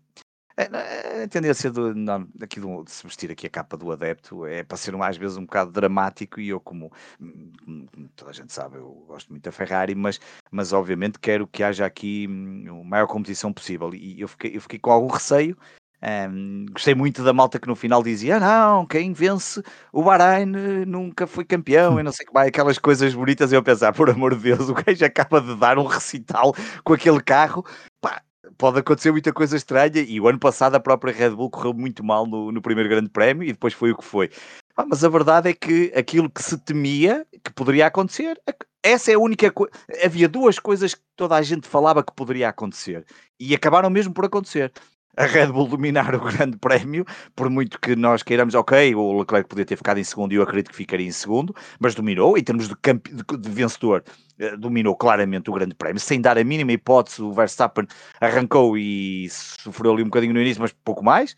a 0.57 1.27
tendência 1.27 1.71
do, 1.71 1.95
não, 1.95 2.27
aqui 2.41 2.59
do, 2.59 2.83
de 2.83 2.91
se 2.91 3.03
vestir 3.05 3.31
aqui 3.31 3.47
a 3.47 3.49
capa 3.49 3.77
do 3.77 3.91
adepto 3.91 4.45
é 4.45 4.63
para 4.63 4.77
ser 4.77 4.93
às 5.01 5.17
vezes 5.17 5.37
um 5.37 5.45
bocado 5.45 5.71
dramático 5.71 6.39
e 6.39 6.49
eu 6.49 6.59
como, 6.59 6.91
como 7.17 8.09
toda 8.15 8.31
a 8.31 8.33
gente 8.33 8.51
sabe 8.51 8.77
eu 8.77 9.05
gosto 9.07 9.29
muito 9.29 9.43
da 9.43 9.51
Ferrari 9.51 9.95
mas, 9.95 10.19
mas 10.51 10.73
obviamente 10.73 11.19
quero 11.19 11.47
que 11.47 11.63
haja 11.63 11.85
aqui 11.85 12.27
hum, 12.29 12.81
a 12.81 12.83
maior 12.83 13.07
competição 13.07 13.53
possível 13.53 13.93
e 13.93 14.19
eu 14.19 14.27
fiquei, 14.27 14.55
eu 14.55 14.61
fiquei 14.61 14.79
com 14.79 14.91
algum 14.91 15.07
receio 15.07 15.57
um, 16.03 16.65
gostei 16.71 16.95
muito 16.95 17.23
da 17.23 17.31
malta 17.31 17.59
que 17.59 17.67
no 17.67 17.75
final 17.75 18.01
dizia: 18.01 18.37
ah, 18.37 18.39
não, 18.39 18.85
quem 18.87 19.13
vence 19.13 19.61
o 19.93 20.01
Bahrein 20.01 20.51
eh, 20.55 20.85
nunca 20.85 21.27
foi 21.27 21.45
campeão 21.45 21.99
e 21.99 22.03
não 22.03 22.11
sei 22.11 22.25
que 22.25 22.33
vai, 22.33 22.47
aquelas 22.47 22.79
coisas 22.79 23.13
bonitas. 23.13 23.51
E 23.51 23.55
eu 23.55 23.61
pensar, 23.61 23.93
por 23.93 24.09
amor 24.09 24.35
de 24.35 24.41
Deus, 24.41 24.67
o 24.67 24.73
gajo 24.73 25.05
acaba 25.05 25.39
de 25.39 25.55
dar 25.55 25.77
um 25.77 25.85
recital 25.85 26.55
com 26.83 26.93
aquele 26.93 27.21
carro. 27.21 27.63
Pá, 28.01 28.23
pode 28.57 28.79
acontecer 28.79 29.11
muita 29.11 29.31
coisa 29.31 29.55
estranha 29.55 30.01
e 30.01 30.19
o 30.19 30.27
ano 30.27 30.39
passado 30.39 30.75
a 30.75 30.79
própria 30.79 31.13
Red 31.13 31.31
Bull 31.31 31.49
correu 31.49 31.73
muito 31.73 32.03
mal 32.03 32.25
no, 32.25 32.51
no 32.51 32.61
primeiro 32.61 32.89
grande 32.89 33.09
prémio 33.09 33.43
e 33.43 33.51
depois 33.51 33.73
foi 33.73 33.91
o 33.91 33.97
que 33.97 34.03
foi. 34.03 34.29
Ah, 34.75 34.85
mas 34.85 35.03
a 35.03 35.09
verdade 35.09 35.49
é 35.49 35.53
que 35.53 35.91
aquilo 35.95 36.29
que 36.29 36.41
se 36.41 36.57
temia 36.57 37.25
que 37.43 37.51
poderia 37.53 37.87
acontecer, 37.87 38.39
essa 38.83 39.11
é 39.11 39.15
a 39.15 39.19
única 39.19 39.51
coisa. 39.51 39.71
Havia 40.03 40.27
duas 40.27 40.57
coisas 40.57 40.95
que 40.95 41.01
toda 41.15 41.35
a 41.35 41.41
gente 41.41 41.67
falava 41.67 42.03
que 42.03 42.13
poderia 42.13 42.49
acontecer 42.49 43.05
e 43.39 43.53
acabaram 43.53 43.89
mesmo 43.89 44.13
por 44.13 44.25
acontecer 44.25 44.71
a 45.21 45.25
Red 45.27 45.51
Bull 45.51 45.67
dominar 45.67 46.13
o 46.15 46.19
grande 46.19 46.57
prémio, 46.57 47.05
por 47.35 47.49
muito 47.49 47.79
que 47.79 47.95
nós 47.95 48.23
queiramos, 48.23 48.55
ok, 48.55 48.95
o 48.95 49.19
Leclerc 49.19 49.47
podia 49.47 49.65
ter 49.65 49.75
ficado 49.75 49.99
em 49.99 50.03
segundo 50.03 50.33
e 50.33 50.35
eu 50.35 50.41
acredito 50.41 50.71
que 50.71 50.75
ficaria 50.75 51.07
em 51.07 51.11
segundo, 51.11 51.55
mas 51.79 51.93
dominou, 51.93 52.37
em 52.37 52.43
termos 52.43 52.67
de, 52.67 52.75
de, 52.75 53.49
vencedor, 53.49 54.03
eh, 54.39 54.57
dominou 54.57 54.95
claramente 54.95 55.49
o 55.49 55.53
grande 55.53 55.75
prémio, 55.75 55.99
sem 55.99 56.19
dar 56.19 56.39
a 56.39 56.43
mínima 56.43 56.71
hipótese, 56.71 57.21
o 57.21 57.31
Verstappen 57.31 57.85
arrancou 58.19 58.75
e 58.75 59.29
sofreu 59.29 59.93
ali 59.93 60.01
um 60.01 60.07
bocadinho 60.07 60.33
no 60.33 60.41
início, 60.41 60.61
mas 60.61 60.73
pouco 60.83 61.03
mais, 61.03 61.35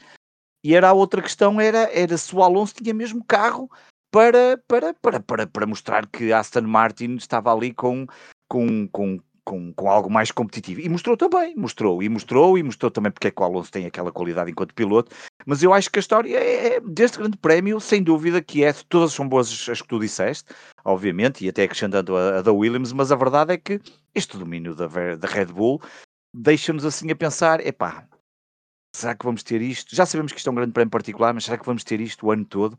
e 0.63 0.73
era 0.73 0.89
a 0.89 0.93
outra 0.93 1.21
questão, 1.21 1.59
era, 1.59 1.89
era 1.93 2.17
se 2.17 2.33
o 2.33 2.41
Alonso 2.41 2.75
tinha 2.75 2.93
mesmo 2.93 3.21
carro 3.25 3.69
para, 4.09 4.61
para, 4.65 4.93
para, 4.93 5.19
para, 5.19 5.47
para 5.47 5.67
mostrar 5.67 6.07
que 6.07 6.31
Aston 6.31 6.61
Martin 6.61 7.15
estava 7.15 7.53
ali 7.53 7.73
com, 7.73 8.07
com, 8.47 8.87
com 8.87 9.19
com, 9.45 9.73
com 9.73 9.89
algo 9.89 10.09
mais 10.09 10.31
competitivo. 10.31 10.81
E 10.81 10.89
mostrou 10.89 11.17
também, 11.17 11.55
mostrou, 11.55 12.01
e 12.01 12.09
mostrou, 12.09 12.57
e 12.57 12.63
mostrou 12.63 12.89
também 12.89 13.11
porque 13.11 13.27
é 13.27 13.31
que 13.31 13.41
o 13.41 13.45
Alonso 13.45 13.71
tem 13.71 13.85
aquela 13.85 14.11
qualidade 14.11 14.51
enquanto 14.51 14.73
piloto. 14.73 15.15
Mas 15.45 15.61
eu 15.61 15.73
acho 15.73 15.89
que 15.89 15.99
a 15.99 16.01
história 16.01 16.37
é, 16.37 16.75
é 16.75 16.79
deste 16.79 17.17
grande 17.17 17.37
prémio, 17.37 17.79
sem 17.79 18.01
dúvida 18.01 18.41
que 18.41 18.63
é, 18.63 18.73
todas 18.89 19.13
são 19.13 19.27
boas 19.27 19.69
as 19.69 19.81
que 19.81 19.87
tu 19.87 19.99
disseste, 19.99 20.53
obviamente, 20.83 21.45
e 21.45 21.49
até 21.49 21.63
acrescentando 21.63 22.15
a, 22.15 22.39
a 22.39 22.41
da 22.41 22.51
Williams, 22.51 22.93
mas 22.93 23.11
a 23.11 23.15
verdade 23.15 23.53
é 23.53 23.57
que 23.57 23.81
este 24.15 24.37
domínio 24.37 24.75
da, 24.75 24.87
da 24.87 25.27
Red 25.27 25.47
Bull 25.47 25.81
deixa-nos 26.33 26.85
assim 26.85 27.11
a 27.11 27.15
pensar, 27.15 27.65
epá, 27.65 28.07
será 28.95 29.15
que 29.15 29.25
vamos 29.25 29.43
ter 29.43 29.61
isto? 29.61 29.95
Já 29.95 30.05
sabemos 30.05 30.31
que 30.31 30.37
isto 30.37 30.47
é 30.47 30.51
um 30.51 30.55
grande 30.55 30.71
prémio 30.71 30.91
particular, 30.91 31.33
mas 31.33 31.45
será 31.45 31.57
que 31.57 31.65
vamos 31.65 31.83
ter 31.83 31.99
isto 31.99 32.25
o 32.25 32.31
ano 32.31 32.45
todo? 32.45 32.73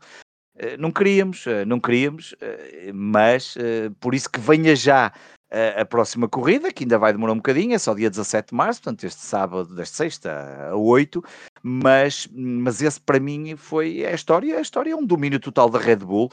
Uh, 0.55 0.77
não 0.79 0.91
queríamos, 0.91 1.45
uh, 1.45 1.65
não 1.67 1.79
queríamos, 1.79 2.31
uh, 2.33 2.93
mas 2.93 3.57
por 3.99 4.15
isso 4.15 4.29
que 4.29 4.39
venha 4.39 4.75
já 4.75 5.11
a, 5.51 5.85
próxima 5.85 6.27
corrida, 6.27 6.71
que 6.71 6.83
ainda 6.83 6.97
vai 6.97 7.13
demorar 7.13 7.33
um 7.33 7.37
bocadinho, 7.37 7.73
é 7.73 7.77
só 7.77 7.93
dia 7.93 8.09
17 8.09 8.49
de 8.49 8.55
março, 8.55 8.81
portanto, 8.81 9.03
este 9.03 9.21
sábado, 9.21 9.75
desta 9.75 9.97
sexta 9.97 10.69
a 10.71 10.75
8, 10.75 11.23
mas, 11.63 12.27
mas 12.31 12.81
esse 12.81 12.99
para 12.99 13.19
mim 13.19 13.55
foi 13.55 14.05
a 14.05 14.13
história. 14.13 14.57
A 14.57 14.61
história 14.61 14.91
é 14.91 14.95
um 14.95 15.05
domínio 15.05 15.39
total 15.39 15.69
da 15.69 15.79
Red 15.79 15.97
Bull, 15.97 16.29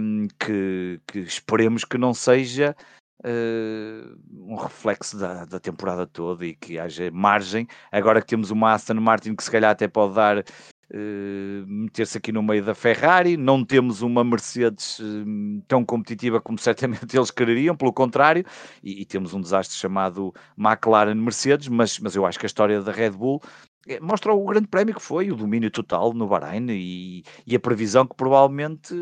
um, 0.00 0.28
que, 0.38 1.00
que 1.06 1.20
esperemos 1.20 1.84
que 1.84 1.98
não 1.98 2.14
seja. 2.14 2.76
Uh, 3.24 4.18
um 4.32 4.56
reflexo 4.56 5.16
da, 5.16 5.44
da 5.44 5.60
temporada 5.60 6.04
toda 6.04 6.44
e 6.44 6.56
que 6.56 6.76
haja 6.76 7.08
margem. 7.12 7.68
Agora 7.92 8.20
que 8.20 8.26
temos 8.26 8.50
uma 8.50 8.72
Aston 8.72 8.94
Martin 8.94 9.36
que 9.36 9.44
se 9.44 9.50
calhar 9.50 9.70
até 9.70 9.86
pode 9.86 10.14
dar 10.14 10.44
Uh, 10.90 11.64
meter-se 11.66 12.18
aqui 12.18 12.30
no 12.30 12.42
meio 12.42 12.62
da 12.64 12.74
Ferrari. 12.74 13.36
Não 13.36 13.64
temos 13.64 14.02
uma 14.02 14.22
Mercedes 14.22 14.98
uh, 14.98 15.62
tão 15.66 15.84
competitiva 15.84 16.40
como 16.40 16.58
certamente 16.60 17.16
eles 17.16 17.30
quereriam, 17.30 17.74
pelo 17.74 17.92
contrário, 17.92 18.44
e, 18.82 19.00
e, 19.00 19.04
temos 19.06 19.32
um 19.32 19.40
desastre 19.40 19.76
chamado 19.76 20.34
McLaren 20.58 21.14
Mercedes, 21.14 21.68
mas, 21.68 21.98
mas 21.98 22.14
eu 22.14 22.26
acho 22.26 22.38
que 22.38 22.44
a 22.44 22.48
história 22.48 22.82
da 22.82 22.92
Red 22.92 23.12
Bull 23.12 23.40
eh, 23.86 23.98
mostra 24.00 24.32
o 24.32 24.44
grande 24.44 24.68
prémio 24.68 24.94
que 24.94 25.02
foi, 25.02 25.30
o 25.30 25.36
domínio 25.36 25.70
total 25.70 26.12
no 26.12 26.28
Bahrein 26.28 26.66
e, 26.70 27.24
e, 27.46 27.56
a 27.56 27.60
previsão 27.60 28.06
que 28.06 28.14
provavelmente 28.14 28.94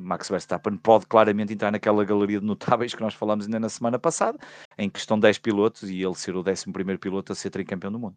Max 0.00 0.28
Verstappen 0.28 0.76
pode 0.76 1.06
claramente 1.06 1.52
entrar 1.52 1.72
naquela 1.72 2.04
galeria 2.04 2.38
de 2.40 2.46
notáveis 2.46 2.94
que 2.94 3.00
nós 3.00 3.14
falamos 3.14 3.46
ainda 3.46 3.58
na 3.58 3.68
semana 3.68 3.98
passada, 3.98 4.38
em 4.78 4.88
que 4.88 4.98
estão 4.98 5.18
10 5.18 5.38
pilotos 5.38 5.90
e 5.90 6.02
ele 6.02 6.14
ser 6.14 6.36
o 6.36 6.40
11 6.40 6.98
piloto 6.98 7.32
a 7.32 7.34
ser 7.34 7.50
tricampeão 7.50 7.90
do 7.92 7.98
mundo. 7.98 8.16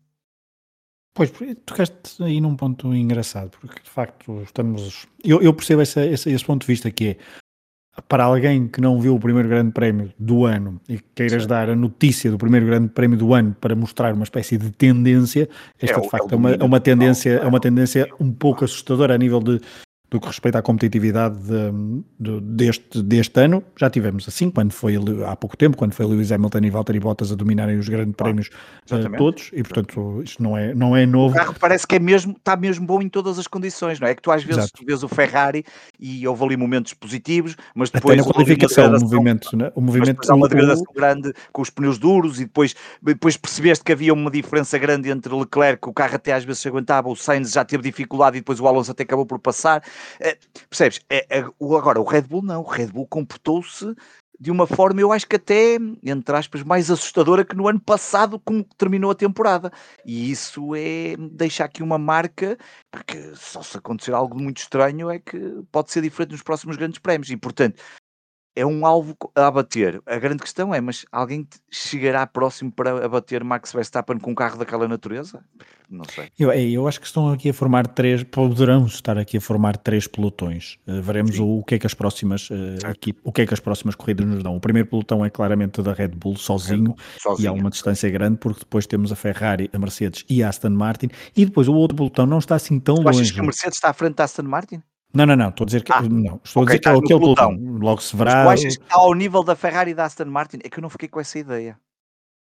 Pois, 1.13 1.31
tocaste 1.65 2.23
aí 2.23 2.41
num 2.41 2.55
ponto 2.55 2.93
engraçado, 2.93 3.51
porque 3.61 3.83
de 3.83 3.89
facto 3.89 4.41
estamos. 4.41 5.07
Eu, 5.23 5.41
eu 5.41 5.53
percebo 5.53 5.83
esse, 5.83 5.99
esse, 6.07 6.31
esse, 6.31 6.43
ponto 6.43 6.61
de 6.61 6.67
vista 6.67 6.89
que 6.89 7.09
é 7.09 7.17
para 8.07 8.23
alguém 8.23 8.67
que 8.67 8.81
não 8.81 8.99
viu 8.99 9.15
o 9.15 9.19
primeiro 9.19 9.47
grande 9.47 9.71
prémio 9.71 10.11
do 10.17 10.45
ano 10.45 10.81
e 10.89 10.97
queiras 11.13 11.43
Sim. 11.43 11.49
dar 11.49 11.69
a 11.69 11.75
notícia 11.75 12.31
do 12.31 12.37
primeiro 12.39 12.65
grande 12.65 12.89
prémio 12.89 13.15
do 13.15 13.31
ano 13.31 13.55
para 13.61 13.75
mostrar 13.75 14.15
uma 14.15 14.23
espécie 14.23 14.57
de 14.57 14.71
tendência, 14.71 15.47
esta 15.79 15.99
é, 15.99 16.01
de 16.01 16.09
facto 16.09 16.31
é, 16.31 16.33
é 16.33 16.37
uma, 16.37 16.51
é 16.51 16.63
uma 16.63 16.79
tendência, 16.79 17.29
é 17.33 17.45
uma 17.45 17.59
tendência 17.59 18.09
um 18.19 18.31
pouco 18.31 18.65
assustadora 18.65 19.13
a 19.13 19.17
nível 19.17 19.39
de 19.39 19.61
do 20.13 20.19
que 20.19 20.27
respeita 20.27 20.59
à 20.59 20.61
competitividade 20.61 21.35
de, 21.39 22.03
de, 22.19 22.39
deste, 22.41 23.01
deste 23.01 23.39
ano, 23.39 23.63
já 23.75 23.89
tivemos 23.89 24.27
assim, 24.27 24.51
quando 24.51 24.71
foi 24.71 24.95
há 25.25 25.35
pouco 25.35 25.57
tempo, 25.57 25.75
quando 25.75 25.93
foi 25.93 26.05
Lewis 26.05 26.31
Hamilton 26.31 26.59
e 26.59 26.69
Valtteri 26.69 26.99
Bottas 26.99 27.31
a 27.31 27.35
dominarem 27.35 27.79
os 27.79 27.89
grandes 27.89 28.15
prémios 28.15 28.51
uh, 28.91 29.17
todos, 29.17 29.49
e 29.51 29.63
portanto 29.63 30.21
isto 30.23 30.43
não 30.43 30.55
é, 30.55 30.75
não 30.75 30.95
é 30.95 31.07
novo. 31.07 31.33
O 31.33 31.35
carro 31.35 31.55
parece 31.59 31.87
que 31.87 31.95
é 31.95 31.99
mesmo, 31.99 32.33
está 32.33 32.55
mesmo 32.55 32.85
bom 32.85 33.01
em 33.01 33.09
todas 33.09 33.39
as 33.39 33.47
condições, 33.47 33.99
não 33.99 34.07
é? 34.07 34.13
Que 34.13 34.21
tu 34.21 34.29
às 34.29 34.43
vezes 34.43 34.71
tu 34.71 34.85
vês 34.85 35.01
o 35.01 35.07
Ferrari 35.07 35.65
e 35.99 36.27
houve 36.27 36.43
ali 36.43 36.57
momentos 36.57 36.93
positivos, 36.93 37.57
mas 37.73 37.89
depois... 37.89 38.19
Até 38.19 38.27
na 38.27 38.31
qualificação, 38.31 38.93
o 38.95 38.99
movimento, 38.99 39.57
né? 39.57 39.71
o 39.73 39.81
movimento... 39.81 40.17
Mas 40.19 40.29
uma 40.29 40.47
degradação 40.47 40.85
o... 40.87 40.93
grande 40.93 41.33
com 41.51 41.63
os 41.63 41.71
pneus 41.71 41.97
duros 41.97 42.39
e 42.39 42.43
depois, 42.43 42.75
depois 43.01 43.35
percebeste 43.35 43.83
que 43.83 43.91
havia 43.91 44.13
uma 44.13 44.29
diferença 44.29 44.77
grande 44.77 45.09
entre 45.09 45.33
Leclerc, 45.33 45.89
o 45.89 45.93
carro 45.93 46.15
até 46.15 46.33
às 46.33 46.43
vezes 46.43 46.61
se 46.61 46.67
aguentava, 46.67 47.09
o 47.09 47.15
Sainz 47.15 47.51
já 47.51 47.65
teve 47.65 47.81
dificuldade 47.81 48.37
e 48.37 48.41
depois 48.41 48.59
o 48.59 48.67
Alonso 48.67 48.91
até 48.91 49.01
acabou 49.01 49.25
por 49.25 49.39
passar. 49.39 49.81
É, 50.19 50.37
percebes? 50.69 51.01
É, 51.09 51.25
é, 51.29 51.39
agora, 51.39 51.99
o 51.99 52.03
Red 52.03 52.23
Bull 52.23 52.41
não. 52.41 52.61
O 52.61 52.67
Red 52.67 52.87
Bull 52.87 53.07
comportou-se 53.07 53.95
de 54.43 54.51
uma 54.51 54.67
forma, 54.67 54.99
eu 54.99 55.13
acho 55.13 55.25
que 55.25 55.37
até, 55.37 55.77
entre 56.03 56.35
aspas, 56.35 56.63
mais 56.63 56.91
assustadora 56.91 57.45
que 57.45 57.55
no 57.55 57.65
ano 57.65 57.79
passado, 57.79 58.37
como 58.39 58.63
terminou 58.77 59.09
a 59.09 59.15
temporada. 59.15 59.71
E 60.05 60.29
isso 60.29 60.75
é 60.75 61.15
deixar 61.31 61.63
aqui 61.63 61.81
uma 61.81 61.97
marca, 61.97 62.57
porque 62.91 63.31
só 63.35 63.61
se 63.61 63.77
acontecer 63.77 64.13
algo 64.13 64.37
muito 64.37 64.57
estranho 64.57 65.09
é 65.09 65.17
que 65.17 65.39
pode 65.71 65.91
ser 65.91 66.01
diferente 66.01 66.31
nos 66.31 66.41
próximos 66.41 66.75
grandes 66.75 66.99
prémios. 66.99 67.29
E, 67.29 67.37
portanto, 67.37 67.81
é 68.55 68.65
um 68.65 68.85
alvo 68.85 69.15
a 69.35 69.47
abater. 69.47 70.01
A 70.05 70.17
grande 70.17 70.43
questão 70.43 70.73
é, 70.73 70.79
mas 70.79 71.05
alguém 71.11 71.47
chegará 71.71 72.25
próximo 72.27 72.71
para 72.71 73.05
abater 73.05 73.43
Max 73.43 73.73
Verstappen 73.73 74.19
com 74.19 74.31
um 74.31 74.35
carro 74.35 74.57
daquela 74.57 74.87
natureza? 74.87 75.43
Não 75.89 76.05
sei. 76.05 76.29
Eu, 76.39 76.51
é, 76.51 76.61
eu 76.61 76.87
acho 76.87 76.99
que 76.99 77.05
estão 77.05 77.31
aqui 77.31 77.49
a 77.49 77.53
formar 77.53 77.87
três, 77.87 78.23
poderão 78.23 78.85
estar 78.85 79.17
aqui 79.17 79.37
a 79.37 79.41
formar 79.41 79.77
três 79.77 80.07
pelotões. 80.07 80.77
Uh, 80.87 81.01
veremos 81.01 81.37
o, 81.39 81.59
o, 81.59 81.63
que 81.63 81.75
é 81.75 81.79
que 81.79 81.85
as 81.85 81.93
próximas 81.93 82.49
uh, 82.49 82.53
aqui, 82.85 83.15
o 83.23 83.31
que 83.31 83.41
é 83.41 83.45
que 83.45 83.53
as 83.53 83.59
próximas 83.59 83.95
corridas 83.95 84.25
nos 84.25 84.43
dão. 84.43 84.55
O 84.55 84.59
primeiro 84.59 84.87
pelotão 84.87 85.23
é 85.23 85.29
claramente 85.29 85.81
da 85.81 85.93
Red 85.93 86.09
Bull 86.09 86.35
sozinho, 86.35 86.95
sozinho. 87.19 87.45
e 87.45 87.47
há 87.47 87.51
uma 87.51 87.69
distância 87.69 88.09
grande, 88.09 88.37
porque 88.37 88.61
depois 88.61 88.87
temos 88.87 89.11
a 89.11 89.15
Ferrari, 89.15 89.69
a 89.73 89.79
Mercedes 89.79 90.25
e 90.29 90.43
a 90.43 90.49
Aston 90.49 90.71
Martin, 90.71 91.09
e 91.35 91.45
depois 91.45 91.67
o 91.67 91.73
outro 91.73 91.95
pelotão 91.95 92.25
não 92.25 92.39
está 92.39 92.55
assim 92.55 92.79
tão 92.79 92.95
tu 92.95 93.01
longe. 93.01 93.21
Achas 93.21 93.31
que 93.31 93.39
a 93.39 93.43
Mercedes 93.43 93.77
está 93.77 93.89
à 93.89 93.93
frente 93.93 94.15
da 94.15 94.23
Aston 94.23 94.43
Martin? 94.43 94.81
Não, 95.13 95.27
não, 95.27 95.35
não, 95.35 95.49
estou 95.49 95.63
a 95.63 95.67
dizer 95.67 95.83
que, 95.83 95.93
ah, 95.93 96.01
não, 96.01 96.41
estou 96.43 96.63
okay, 96.63 96.75
a 96.75 96.77
dizer 96.77 96.79
que 96.79 96.89
é 96.89 96.91
aquele 96.91 97.19
pelotão. 97.19 97.57
Logo 97.79 98.01
se 98.01 98.15
verá. 98.15 98.45
Mas 98.45 98.61
tu 98.61 98.65
achas 98.65 98.77
que 98.77 98.83
está 98.83 98.95
ao 98.95 99.13
nível 99.13 99.43
da 99.43 99.55
Ferrari 99.55 99.91
e 99.91 99.93
da 99.93 100.05
Aston 100.05 100.25
Martin? 100.25 100.57
É 100.63 100.69
que 100.69 100.79
eu 100.79 100.81
não 100.81 100.89
fiquei 100.89 101.07
com 101.07 101.19
essa 101.19 101.37
ideia. 101.37 101.77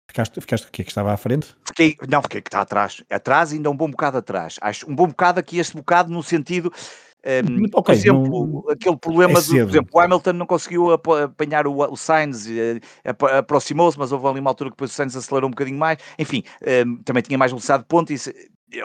Ficaste, 0.08 0.40
ficaste 0.40 0.70
que, 0.70 0.84
que 0.84 0.90
estava 0.90 1.12
à 1.12 1.16
frente? 1.16 1.56
Fiquei, 1.66 1.96
não, 2.08 2.22
fiquei 2.22 2.40
que 2.40 2.48
está 2.48 2.60
atrás. 2.60 3.02
Atrás 3.10 3.52
ainda 3.52 3.70
um 3.70 3.76
bom 3.76 3.90
bocado 3.90 4.18
atrás. 4.18 4.56
Acho 4.60 4.88
um 4.88 4.94
bom 4.94 5.08
bocado 5.08 5.40
aqui, 5.40 5.58
este 5.58 5.76
bocado 5.76 6.12
no 6.12 6.22
sentido. 6.22 6.72
Um, 7.26 7.64
okay, 7.64 7.82
por 7.82 7.92
exemplo, 7.92 8.46
não, 8.46 8.70
aquele 8.70 8.96
problema 8.98 9.38
é 9.38 9.42
do, 9.42 9.48
por 9.48 9.68
exemplo, 9.70 9.90
o 9.94 9.98
Hamilton 9.98 10.32
não 10.34 10.46
conseguiu 10.46 10.92
apanhar 10.92 11.66
o, 11.66 11.78
o 11.78 11.96
Sainz, 11.96 12.46
eh, 12.46 12.80
aproximou-se, 13.38 13.98
mas 13.98 14.12
houve 14.12 14.26
ali 14.26 14.40
uma 14.40 14.50
altura 14.50 14.68
que 14.68 14.76
depois 14.76 14.90
o 14.90 14.94
Sainz 14.94 15.16
acelerou 15.16 15.48
um 15.48 15.50
bocadinho 15.50 15.78
mais. 15.78 15.98
Enfim, 16.18 16.42
um, 16.86 16.96
também 17.02 17.22
tinha 17.22 17.38
mais 17.38 17.50
velocidade 17.50 17.82
de 17.82 17.88
ponto 17.88 18.12
e 18.12 18.18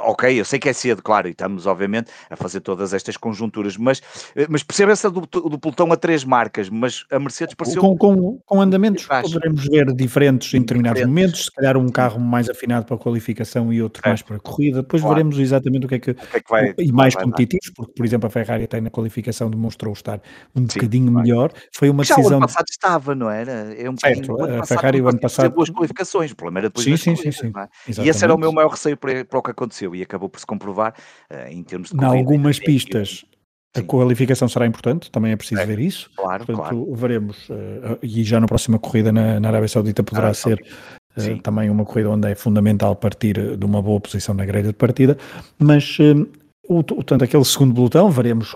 Ok, 0.02 0.40
eu 0.40 0.46
sei 0.46 0.60
que 0.60 0.70
é 0.70 0.74
cedo, 0.74 1.02
claro, 1.02 1.28
e 1.28 1.32
estamos 1.32 1.66
obviamente 1.66 2.12
a 2.30 2.36
fazer 2.36 2.60
todas 2.60 2.94
estas 2.94 3.18
conjunturas, 3.18 3.76
mas, 3.76 4.02
eh, 4.36 4.46
mas 4.48 4.62
percebe 4.62 4.92
essa 4.92 5.10
do, 5.10 5.22
do 5.22 5.58
pelotão 5.58 5.92
a 5.92 5.98
três 5.98 6.24
marcas, 6.24 6.70
mas 6.70 7.06
a 7.10 7.18
Mercedes 7.18 7.56
pareceu... 7.56 7.82
Com, 7.82 7.98
com, 7.98 8.40
com 8.46 8.62
andamentos 8.62 9.08
poderemos 9.08 9.66
ver 9.68 9.92
diferentes 9.96 10.54
em 10.54 10.60
determinados 10.60 11.00
diferentes. 11.00 11.22
momentos, 11.22 11.46
se 11.46 11.52
calhar 11.52 11.76
um 11.76 11.90
carro 11.90 12.20
mais 12.20 12.50
afinado 12.50 12.86
para 12.86 12.96
a 12.96 13.00
qualificação 13.00 13.74
e 13.74 13.82
outro 13.82 14.04
é. 14.06 14.10
mais 14.10 14.22
para 14.22 14.36
a 14.36 14.40
corrida, 14.40 14.84
depois 14.84 15.02
claro. 15.02 15.16
veremos 15.16 15.40
exatamente 15.40 15.86
o 15.86 15.90
que 15.90 15.96
é 15.96 16.00
que... 16.00 16.12
O 16.12 16.16
que, 16.16 16.38
é 16.38 16.40
que 16.40 16.50
vai, 16.50 16.74
e 16.78 16.92
mais 16.92 17.16
competitivos, 17.16 17.72
porque 17.76 17.94
por 17.94 18.06
exemplo 18.06 18.28
a 18.28 18.30
Ferrari 18.30 18.66
até 18.66 18.80
na 18.80 18.92
qualificação 18.92 19.50
demonstrou 19.50 19.94
estar 19.94 20.22
um 20.56 20.60
Sim, 20.60 20.66
bocadinho 20.68 21.12
vai. 21.14 21.24
melhor, 21.24 21.52
foi 21.74 21.90
uma 21.90 22.04
decisão... 22.04 22.24
Já 22.24 22.30
o 22.30 22.34
ano 22.34 22.42
passado 22.42 22.66
estava, 22.70 23.16
não 23.16 23.30
era? 23.30 23.74
É 23.76 23.90
um 23.90 23.98
certo, 23.98 24.38
a 24.44 24.66
Ferrari 24.68 25.02
o 25.02 25.08
ano 25.08 25.20
passado... 25.20 25.50
boas 25.52 25.70
qualificações, 25.70 26.32
o 26.32 26.36
problema 26.36 26.60
era 26.60 26.70
depois 26.70 26.84
sim, 26.84 26.96
sim, 26.96 27.16
sim, 27.16 27.32
sim, 27.32 27.52
sim. 27.88 28.02
E 28.04 28.10
esse 28.10 28.24
era 28.24 28.36
o 28.36 28.38
meu 28.38 28.52
maior 28.52 28.70
receio 28.70 28.96
para, 28.96 29.26
para 29.26 29.40
o 29.40 29.42
que 29.42 29.52
aconteceu 29.52 29.69
aconteceu 29.70 29.96
e 29.96 30.02
acabou 30.02 30.28
por 30.28 30.40
se 30.40 30.46
comprovar 30.46 30.94
uh, 31.32 31.48
em 31.50 31.64
termos 31.64 31.92
de. 31.92 31.98
Em 31.98 32.04
algumas 32.04 32.60
pistas. 32.60 33.26
A 33.78 33.84
qualificação 33.84 34.50
será 34.50 34.66
importante, 34.66 35.12
também 35.12 35.32
é 35.32 35.36
preciso 35.36 35.62
é, 35.62 35.66
ver 35.66 35.78
isso. 35.78 36.10
Claro, 36.16 36.44
Portanto, 36.44 36.70
claro. 36.70 36.96
veremos, 36.96 37.48
uh, 37.50 38.00
e 38.02 38.24
já 38.24 38.40
na 38.40 38.48
próxima 38.48 38.80
corrida 38.80 39.12
na, 39.12 39.40
na 39.40 39.48
Arábia 39.48 39.68
Saudita 39.68 40.02
poderá 40.02 40.34
ser 40.34 40.60
uh, 41.16 41.42
também 41.44 41.70
uma 41.70 41.86
corrida 41.86 42.10
onde 42.10 42.32
é 42.32 42.34
fundamental 42.34 42.96
partir 42.96 43.56
de 43.56 43.64
uma 43.64 43.80
boa 43.80 44.00
posição 44.00 44.34
na 44.34 44.44
grelha 44.44 44.70
de 44.70 44.74
partida, 44.74 45.20
mas 45.60 46.00
uh, 46.00 46.28
o, 46.68 46.82
tanto 46.82 47.24
aquele 47.24 47.46
segundo 47.46 47.76
pelotão, 47.76 48.10
veremos 48.10 48.56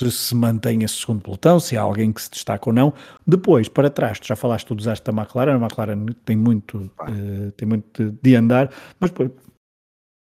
se 0.00 0.10
se 0.10 0.34
mantém 0.34 0.82
esse 0.84 0.94
segundo 0.94 1.20
pelotão, 1.20 1.60
se 1.60 1.76
há 1.76 1.82
alguém 1.82 2.10
que 2.10 2.22
se 2.22 2.30
destaca 2.30 2.70
ou 2.70 2.72
não. 2.72 2.94
Depois, 3.26 3.68
para 3.68 3.90
trás, 3.90 4.18
tu 4.18 4.26
já 4.26 4.34
falaste 4.34 4.68
do 4.68 4.74
desastre 4.74 5.12
da 5.12 5.20
McLaren, 5.20 5.56
a 5.56 5.58
McLaren 5.58 6.06
tem 6.24 6.34
muito, 6.34 6.90
tem 7.58 7.68
muito 7.68 8.10
de 8.22 8.34
andar, 8.34 8.70
mas 8.98 9.10
depois, 9.10 9.30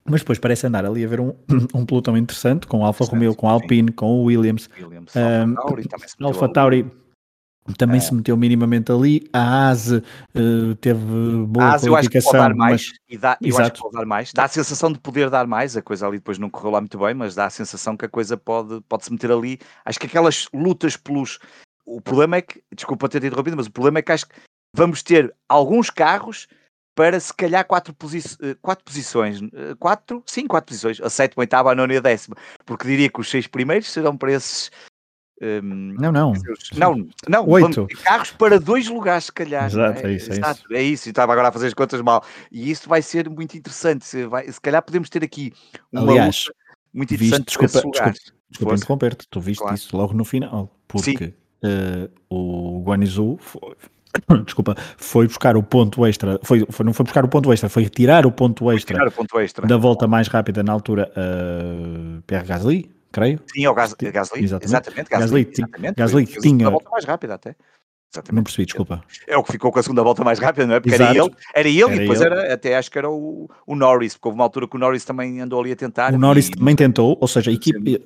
mas 0.09 0.21
depois 0.21 0.39
parece 0.39 0.67
andar 0.67 0.85
ali 0.85 1.03
a 1.03 1.07
ver 1.07 1.19
um, 1.19 1.33
um 1.73 1.85
pelotão 1.85 2.17
interessante 2.17 2.67
com 2.67 2.85
Alfa 2.85 3.05
Romeo, 3.05 3.35
com 3.35 3.47
Alpine, 3.47 3.91
com 3.91 4.07
o 4.07 4.23
Williams. 4.23 4.69
Williams 4.77 5.13
um, 5.15 6.25
Alfa 6.25 6.49
Tauri 6.49 6.91
também 7.77 7.99
se 7.99 8.13
meteu 8.13 8.35
minimamente 8.35 8.91
ali. 8.91 9.27
A 9.31 9.69
ASE 9.69 9.97
uh, 9.97 10.75
teve 10.75 10.99
boa 11.47 11.65
a 11.65 11.73
ASE. 11.75 11.87
Eu 11.87 11.95
acho 11.95 12.09
que 12.09 12.21
pode 12.21 12.37
dar 12.37 12.55
mais. 12.55 12.87
Mas... 12.87 12.99
E 13.09 13.17
dá, 13.17 13.37
eu 13.41 13.57
acho 13.57 13.71
que 13.71 13.79
pode 13.79 13.93
dar 13.93 14.05
mais. 14.05 14.33
Dá 14.33 14.43
a 14.45 14.47
sensação 14.47 14.91
de 14.91 14.99
poder 14.99 15.29
dar 15.29 15.45
mais. 15.45 15.77
A 15.77 15.81
coisa 15.81 16.07
ali 16.07 16.17
depois 16.17 16.37
não 16.37 16.49
correu 16.49 16.71
lá 16.71 16.81
muito 16.81 16.97
bem, 16.97 17.13
mas 17.13 17.35
dá 17.35 17.45
a 17.45 17.49
sensação 17.49 17.95
que 17.95 18.05
a 18.05 18.09
coisa 18.09 18.37
pode, 18.37 18.81
pode 18.87 19.05
se 19.05 19.11
meter 19.11 19.31
ali. 19.31 19.59
Acho 19.85 19.99
que 19.99 20.07
aquelas 20.07 20.47
lutas 20.53 20.97
pelos. 20.97 21.39
O 21.85 22.01
problema 22.01 22.37
é 22.37 22.41
que, 22.41 22.61
desculpa 22.75 23.09
ter 23.09 23.23
interrompido, 23.23 23.57
mas 23.57 23.67
o 23.67 23.71
problema 23.71 23.99
é 23.99 24.01
que 24.01 24.11
acho 24.11 24.27
que 24.27 24.35
vamos 24.75 25.01
ter 25.01 25.33
alguns 25.47 25.89
carros 25.89 26.47
para 26.99 27.17
se 27.17 27.33
calhar 27.33 27.65
quatro, 27.65 27.93
posi 27.93 28.17
eh, 28.41 28.57
quatro 28.61 28.83
posições, 28.83 29.39
eh, 29.41 29.73
quatro, 29.79 30.21
sim, 30.25 30.45
quatro 30.45 30.67
posições, 30.67 30.99
a 30.99 31.09
sétima, 31.09 31.39
a 31.39 31.43
oitava, 31.43 31.71
a 31.71 31.75
nona 31.75 31.93
e 31.93 31.97
a 31.97 32.01
décima, 32.01 32.35
porque 32.65 32.85
diria 32.85 33.09
que 33.09 33.21
os 33.21 33.29
seis 33.29 33.47
primeiros 33.47 33.89
serão 33.89 34.17
para 34.17 34.33
esses. 34.33 34.69
Um, 35.41 35.45
ehm, 35.45 35.95
não, 35.97 36.11
não. 36.11 36.33
Não, 36.75 37.07
não, 37.25 37.47
Oito. 37.47 37.87
carros 38.03 38.31
para 38.31 38.59
dois 38.59 38.89
lugares, 38.89 39.27
se 39.27 39.31
calhar. 39.31 39.67
Exato, 39.67 40.05
é? 40.05 40.11
é, 40.11 40.13
isso, 40.13 40.29
é 40.29 40.35
Exato, 40.35 40.59
isso. 40.59 40.73
É 40.73 40.83
isso, 40.83 41.07
e 41.07 41.11
estava 41.11 41.31
agora 41.31 41.47
a 41.47 41.51
fazer 41.53 41.67
as 41.67 41.73
contas 41.73 42.01
mal. 42.01 42.21
E 42.51 42.69
isso 42.69 42.89
vai 42.89 43.01
ser 43.01 43.29
muito 43.29 43.55
interessante. 43.55 44.03
Se, 44.03 44.25
vai, 44.25 44.51
se 44.51 44.59
calhar 44.59 44.83
podemos 44.83 45.09
ter 45.09 45.23
aqui 45.23 45.53
uma 45.93 46.01
Aliás, 46.01 46.51
muito 46.93 47.13
interessante. 47.13 47.45
Viste, 47.45 47.59
desculpa, 47.61 47.89
desculpa, 47.89 48.13
desculpa 48.49 48.75
interromper-te, 48.75 49.25
tu 49.29 49.39
viste 49.39 49.61
claro. 49.61 49.75
isso 49.75 49.95
logo 49.95 50.13
no 50.13 50.25
final, 50.25 50.77
porque 50.85 51.33
uh, 51.63 52.11
o 52.29 52.83
Guanizu 52.83 53.39
desculpa, 54.45 54.75
foi 54.97 55.27
buscar 55.27 55.55
o 55.55 55.63
ponto 55.63 56.05
extra, 56.05 56.39
foi, 56.43 56.65
foi, 56.69 56.85
não 56.85 56.93
foi 56.93 57.03
buscar 57.03 57.23
o 57.23 57.27
ponto 57.27 57.51
extra, 57.51 57.69
foi 57.69 57.83
retirar 57.83 58.25
o 58.25 58.31
ponto 58.31 58.71
extra, 58.71 59.07
o 59.07 59.11
ponto 59.11 59.39
extra. 59.39 59.67
da 59.67 59.77
volta 59.77 60.07
mais 60.07 60.27
rápida 60.27 60.63
na 60.63 60.73
altura 60.73 61.11
uh, 61.11 62.21
Pierre 62.23 62.47
Gasly, 62.47 62.91
creio. 63.11 63.39
Sim, 63.51 63.67
o 63.67 63.73
Gas, 63.73 63.93
Gasly, 63.93 64.43
exatamente. 64.43 64.65
exatamente 64.65 65.09
Gasly, 65.09 65.43
Gasly, 65.43 65.49
exatamente, 65.51 65.95
Gasly 65.95 66.25
tinha 66.25 66.67
a 66.67 66.69
volta 66.69 66.89
mais 66.89 67.05
rápida 67.05 67.35
até. 67.35 67.55
Exatamente. 68.11 68.35
Não 68.37 68.43
percebi, 68.43 68.65
desculpa. 68.65 69.03
É 69.27 69.37
o 69.37 69.43
que 69.43 69.51
ficou 69.51 69.71
com 69.71 69.77
a 69.77 69.83
segunda 69.83 70.01
volta 70.01 70.23
mais 70.23 70.39
rápida, 70.39 70.65
não 70.65 70.73
é? 70.73 70.79
Porque 70.79 70.95
Exato. 70.95 71.11
era 71.11 71.23
ele, 71.23 71.35
era 71.53 71.69
ele 71.69 71.83
era 71.83 71.95
e 71.95 71.99
depois 71.99 72.21
ele. 72.21 72.33
era, 72.33 72.53
até 72.53 72.75
acho 72.75 72.89
que 72.89 72.97
era 72.97 73.07
o, 73.07 73.47
o 73.67 73.75
Norris, 73.75 74.15
porque 74.15 74.29
houve 74.29 74.39
uma 74.39 74.45
altura 74.45 74.67
que 74.67 74.75
o 74.75 74.79
Norris 74.79 75.05
também 75.05 75.39
andou 75.39 75.61
ali 75.61 75.71
a 75.71 75.75
tentar. 75.75 76.11
O 76.11 76.17
Norris 76.17 76.47
e... 76.47 76.51
também 76.51 76.75
tentou, 76.75 77.15
ou 77.21 77.27
seja, 77.27 77.51
equipe, 77.51 77.99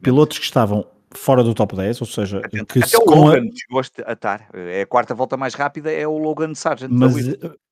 pilotos 0.00 0.38
que 0.38 0.44
estavam 0.44 0.86
fora 1.12 1.42
do 1.42 1.54
top 1.54 1.76
10, 1.76 2.00
ou 2.00 2.06
seja, 2.06 2.38
até, 2.38 2.64
que 2.64 2.78
até 2.80 2.98
o 2.98 3.04
Logan 3.04 3.40
a... 3.40 3.56
chegou 3.56 3.80
a 4.06 4.12
estar. 4.12 4.48
É 4.52 4.82
a 4.82 4.86
quarta 4.86 5.14
volta 5.14 5.36
mais 5.36 5.54
rápida, 5.54 5.90
é 5.90 6.06
o 6.06 6.18
Logan 6.18 6.54
Sargent. 6.54 6.90
Mas, 6.90 7.14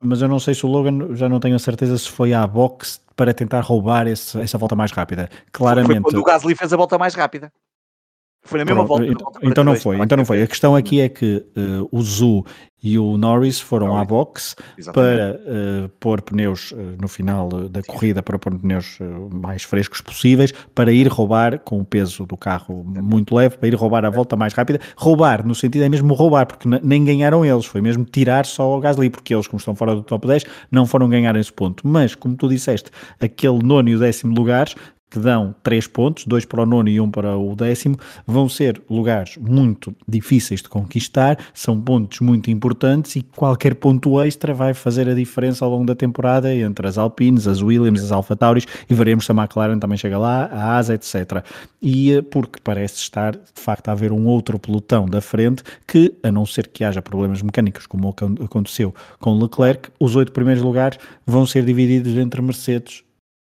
mas 0.00 0.22
eu 0.22 0.28
não 0.28 0.38
sei 0.38 0.54
se 0.54 0.64
o 0.64 0.68
Logan, 0.68 1.14
já 1.14 1.28
não 1.28 1.40
tenho 1.40 1.56
a 1.56 1.58
certeza 1.58 1.96
se 1.98 2.10
foi 2.10 2.32
à 2.32 2.46
box 2.46 3.00
para 3.14 3.32
tentar 3.32 3.60
roubar 3.60 4.06
esse, 4.06 4.38
essa 4.40 4.58
volta 4.58 4.76
mais 4.76 4.92
rápida. 4.92 5.28
Claramente. 5.52 6.02
Foi 6.02 6.12
quando 6.12 6.20
o 6.20 6.24
Gasly 6.24 6.54
fez 6.54 6.72
a 6.72 6.76
volta 6.76 6.98
mais 6.98 7.14
rápida. 7.14 7.52
Foi 8.46 8.60
na 8.60 8.64
mesma 8.64 8.86
Pronto, 8.86 8.88
volta. 8.88 9.12
Então, 9.12 9.32
então 9.42 9.64
não 9.64 9.74
foi, 9.74 9.98
então 9.98 10.16
não 10.16 10.24
foi. 10.24 10.42
A 10.42 10.46
questão 10.46 10.74
aqui 10.74 11.00
é 11.00 11.08
que 11.08 11.44
uh, 11.56 11.88
o 11.90 12.00
Zu 12.00 12.44
e 12.82 12.96
o 12.98 13.16
Norris 13.16 13.58
foram 13.58 13.96
à 13.96 14.04
box 14.04 14.54
para 14.92 15.40
uh, 15.40 15.88
pôr 15.98 16.22
pneus 16.22 16.70
uh, 16.70 16.76
no 17.00 17.08
final 17.08 17.48
da 17.48 17.82
Sim. 17.82 17.90
corrida, 17.90 18.22
para 18.22 18.38
pôr 18.38 18.56
pneus 18.56 18.98
mais 19.32 19.64
frescos 19.64 20.00
possíveis, 20.00 20.52
para 20.72 20.92
ir 20.92 21.08
roubar 21.08 21.58
com 21.58 21.80
o 21.80 21.84
peso 21.84 22.24
do 22.24 22.36
carro 22.36 22.84
muito 22.84 23.34
leve, 23.34 23.56
para 23.56 23.66
ir 23.66 23.74
roubar 23.74 24.04
a 24.04 24.10
volta 24.10 24.36
mais 24.36 24.52
rápida. 24.52 24.78
Roubar, 24.96 25.44
no 25.44 25.54
sentido 25.54 25.82
é 25.82 25.88
mesmo 25.88 26.14
roubar, 26.14 26.46
porque 26.46 26.68
nem 26.82 27.04
ganharam 27.04 27.44
eles, 27.44 27.64
foi 27.64 27.80
mesmo 27.80 28.04
tirar 28.04 28.46
só 28.46 28.76
o 28.76 28.80
Gasly, 28.80 29.10
porque 29.10 29.34
eles, 29.34 29.48
como 29.48 29.58
estão 29.58 29.74
fora 29.74 29.94
do 29.94 30.02
top 30.02 30.24
10, 30.24 30.44
não 30.70 30.86
foram 30.86 31.08
ganhar 31.08 31.34
esse 31.34 31.52
ponto. 31.52 31.86
Mas, 31.86 32.14
como 32.14 32.36
tu 32.36 32.48
disseste, 32.48 32.90
aquele 33.20 33.58
nono 33.64 33.88
e 33.88 33.96
o 33.96 33.98
décimo 33.98 34.32
lugares 34.32 34.76
que 35.10 35.18
dão 35.18 35.54
três 35.62 35.86
pontos, 35.86 36.24
dois 36.26 36.44
para 36.44 36.62
o 36.62 36.66
nono 36.66 36.88
e 36.88 37.00
um 37.00 37.10
para 37.10 37.36
o 37.36 37.54
décimo, 37.54 37.96
vão 38.26 38.48
ser 38.48 38.82
lugares 38.90 39.36
muito 39.36 39.94
difíceis 40.06 40.62
de 40.62 40.68
conquistar, 40.68 41.38
são 41.54 41.80
pontos 41.80 42.20
muito 42.20 42.50
importantes 42.50 43.16
e 43.16 43.22
qualquer 43.22 43.74
ponto 43.76 44.20
extra 44.20 44.52
vai 44.52 44.74
fazer 44.74 45.08
a 45.08 45.14
diferença 45.14 45.64
ao 45.64 45.70
longo 45.70 45.86
da 45.86 45.94
temporada 45.94 46.52
entre 46.54 46.86
as 46.86 46.98
Alpines, 46.98 47.46
as 47.46 47.62
Williams, 47.62 48.02
as 48.02 48.12
Alfa 48.12 48.34
Tauris 48.34 48.66
e 48.88 48.94
veremos 48.94 49.26
se 49.26 49.32
a 49.32 49.34
McLaren 49.34 49.78
também 49.78 49.96
chega 49.96 50.18
lá, 50.18 50.46
a 50.46 50.76
Asa, 50.76 50.94
etc. 50.94 51.44
E 51.80 52.12
eh, 52.12 52.22
porque 52.22 52.58
parece 52.62 52.96
estar 52.96 53.32
de 53.32 53.40
facto 53.54 53.88
a 53.88 53.92
haver 53.92 54.12
um 54.12 54.26
outro 54.26 54.58
pelotão 54.58 55.06
da 55.06 55.20
frente 55.20 55.62
que, 55.86 56.14
a 56.22 56.32
não 56.32 56.44
ser 56.44 56.68
que 56.68 56.84
haja 56.84 57.00
problemas 57.00 57.42
mecânicos 57.42 57.86
como 57.86 58.14
aconteceu 58.44 58.94
com 59.20 59.38
Leclerc, 59.38 59.90
os 60.00 60.16
oito 60.16 60.32
primeiros 60.32 60.62
lugares 60.62 60.98
vão 61.26 61.46
ser 61.46 61.64
divididos 61.64 62.16
entre 62.16 62.42
Mercedes, 62.42 63.02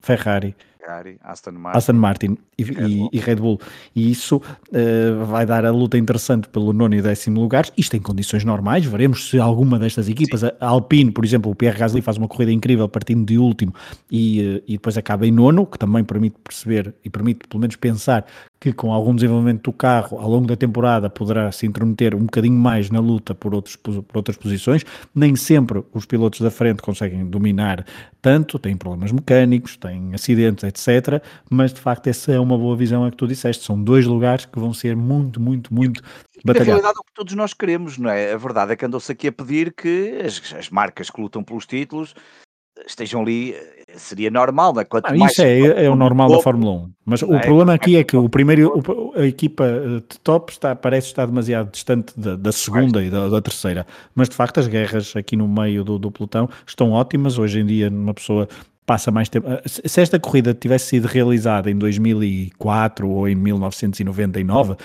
Ferrari, 0.02 0.56
Ferrari, 0.88 1.18
Aston 1.22 1.52
Martin, 1.52 1.78
Aston 1.78 1.94
Martin 1.94 2.38
e, 2.58 2.64
Red 2.64 2.88
e, 2.88 3.10
e, 3.12 3.20
Red 3.20 3.36
Bull. 3.36 3.60
E 3.94 4.10
isso 4.10 4.38
uh, 4.38 5.26
vai 5.26 5.46
dar 5.46 5.66
a 5.66 5.72
luta 5.72 5.98
interessante 5.98 6.48
pelo 6.48 6.72
nono 6.72 6.96
e 6.96 7.02
décimo 7.02 7.42
lugar. 7.42 7.66
Isto 7.78 7.98
em 7.98 8.00
condições 8.00 8.46
normais. 8.46 8.86
Veremos 8.86 9.30
se 9.30 9.38
alguma 9.38 9.78
destas 9.78 10.08
equipas, 10.08 10.42
Sim. 10.42 10.50
a 10.60 10.68
Alpine, 10.68 11.12
por 11.12 11.26
exemplo, 11.26 11.52
o 11.52 11.56
Pierre 11.56 11.78
Gasly 11.78 12.02
faz 12.02 12.18
uma 12.18 12.28
corrida 12.28 12.52
incrível 12.52 12.88
partindo 12.88 13.26
de 13.26 13.38
último 13.38 13.74
e, 14.10 14.42
uh, 14.42 14.64
e 14.66 14.74
depois 14.74 14.98
acaba 14.98 15.28
em 15.28 15.32
nono, 15.32 15.66
que 15.66 15.78
também 15.78 16.04
permite 16.04 16.38
perceber 16.42 16.96
e 17.04 17.10
permite 17.10 17.48
pelo 17.48 17.60
menos 17.60 17.76
pensar 17.76 18.26
que 18.60 18.74
com 18.74 18.92
algum 18.92 19.14
desenvolvimento 19.14 19.64
do 19.64 19.74
carro 19.74 20.18
ao 20.20 20.30
longo 20.30 20.48
da 20.48 20.56
temporada 20.56 21.10
poderá 21.10 21.52
se 21.52 21.66
intrometer 21.66 22.16
um 22.16 22.26
bocadinho 22.26 22.58
mais 22.58 22.90
na 22.90 23.00
luta 23.00 23.36
por, 23.36 23.54
outros, 23.54 23.76
por 23.76 24.04
outras 24.14 24.38
posições. 24.38 24.84
Nem 25.14 25.36
sempre 25.36 25.84
os 25.94 26.06
pilotos 26.06 26.42
da 26.42 26.50
frente 26.50 26.82
conseguem 26.82 27.26
dominar 27.26 27.86
tanto, 28.22 28.58
têm 28.58 28.76
problemas 28.76 29.12
mecânicos, 29.12 29.78
têm 29.78 30.14
acidentes, 30.14 30.64
etc. 30.64 31.24
Mas 31.50 31.74
de 31.74 31.80
facto, 31.80 32.08
essa 32.08 32.32
é 32.32 32.40
uma 32.40 32.58
boa 32.58 32.76
visão, 32.76 33.06
é 33.06 33.12
que 33.12 33.18
tu 33.18 33.28
disseste. 33.28 33.64
São 33.64 33.82
dois 33.82 34.06
lugares 34.06 34.46
que 34.46 34.60
vão 34.60 34.74
ser 34.74 34.96
muito, 34.96 35.40
muito, 35.40 35.74
muito 35.74 36.02
batalhados. 36.44 36.68
Na 36.68 36.74
realidade, 36.74 36.98
é 36.98 37.00
o 37.00 37.04
que 37.04 37.14
todos 37.14 37.34
nós 37.36 37.54
queremos, 37.54 37.98
não 37.98 38.10
é? 38.10 38.34
A 38.34 38.38
verdade 38.38 38.74
é 38.74 38.76
que 38.76 38.86
andou-se 38.86 39.12
aqui 39.12 39.28
a 39.28 39.32
pedir 39.32 39.74
que 39.74 40.20
as, 40.26 40.54
as 40.54 40.70
marcas 40.70 41.10
que 41.10 41.22
lutam 41.22 41.44
pelos 41.44 41.66
títulos 41.66 42.16
estejam 42.86 43.22
ali, 43.22 43.56
seria 43.96 44.30
normal, 44.30 44.74
não 44.74 44.82
é? 44.82 44.86
Quanto 44.86 45.06
ah, 45.08 45.16
mais 45.16 45.32
isso 45.32 45.42
é, 45.42 45.86
é 45.86 45.90
o 45.90 45.96
normal 45.96 46.30
da 46.30 46.40
Fórmula 46.40 46.72
1. 46.72 46.92
Mas 47.06 47.22
o 47.22 47.34
é? 47.34 47.40
problema 47.40 47.74
aqui 47.74 47.96
é 47.96 48.04
que 48.04 48.18
o 48.18 48.28
primeiro, 48.28 48.84
a 49.16 49.26
equipa 49.26 49.66
eh, 49.66 50.02
de 50.10 50.20
top 50.20 50.52
está, 50.52 50.76
parece 50.76 51.08
estar 51.08 51.26
demasiado 51.26 51.72
distante 51.72 52.14
da, 52.18 52.36
da 52.36 52.52
segunda 52.52 53.02
e 53.04 53.10
da, 53.10 53.30
da, 53.30 53.42
terceira. 53.42 53.88
Mas 54.14 54.28
de 54.30 54.36
facto 54.36 54.60
as 54.60 54.68
guerras 54.68 55.16
aqui 55.16 55.36
no 55.36 55.48
meio 55.48 55.84
do, 55.84 55.98
do 55.98 56.12
pelotão 56.12 56.50
estão 56.66 56.92
ótimas. 56.92 57.40
Hoje 57.40 57.62
em 57.62 57.66
dia, 57.66 57.90
uma 57.90 58.14
pessoa 58.14 58.48
passa 58.86 59.10
mais 59.10 59.30
tempo. 59.30 59.48
Eh, 59.50 59.62
se 59.66 60.02
esta 60.02 60.20
corrida 60.20 60.54
tivesse 60.54 60.88
sido 60.88 61.06
realizada 61.06 61.72
em 61.72 61.78
2004 61.78 63.10
ou 63.10 63.28
em 63.28 63.36
1999, 63.36 64.76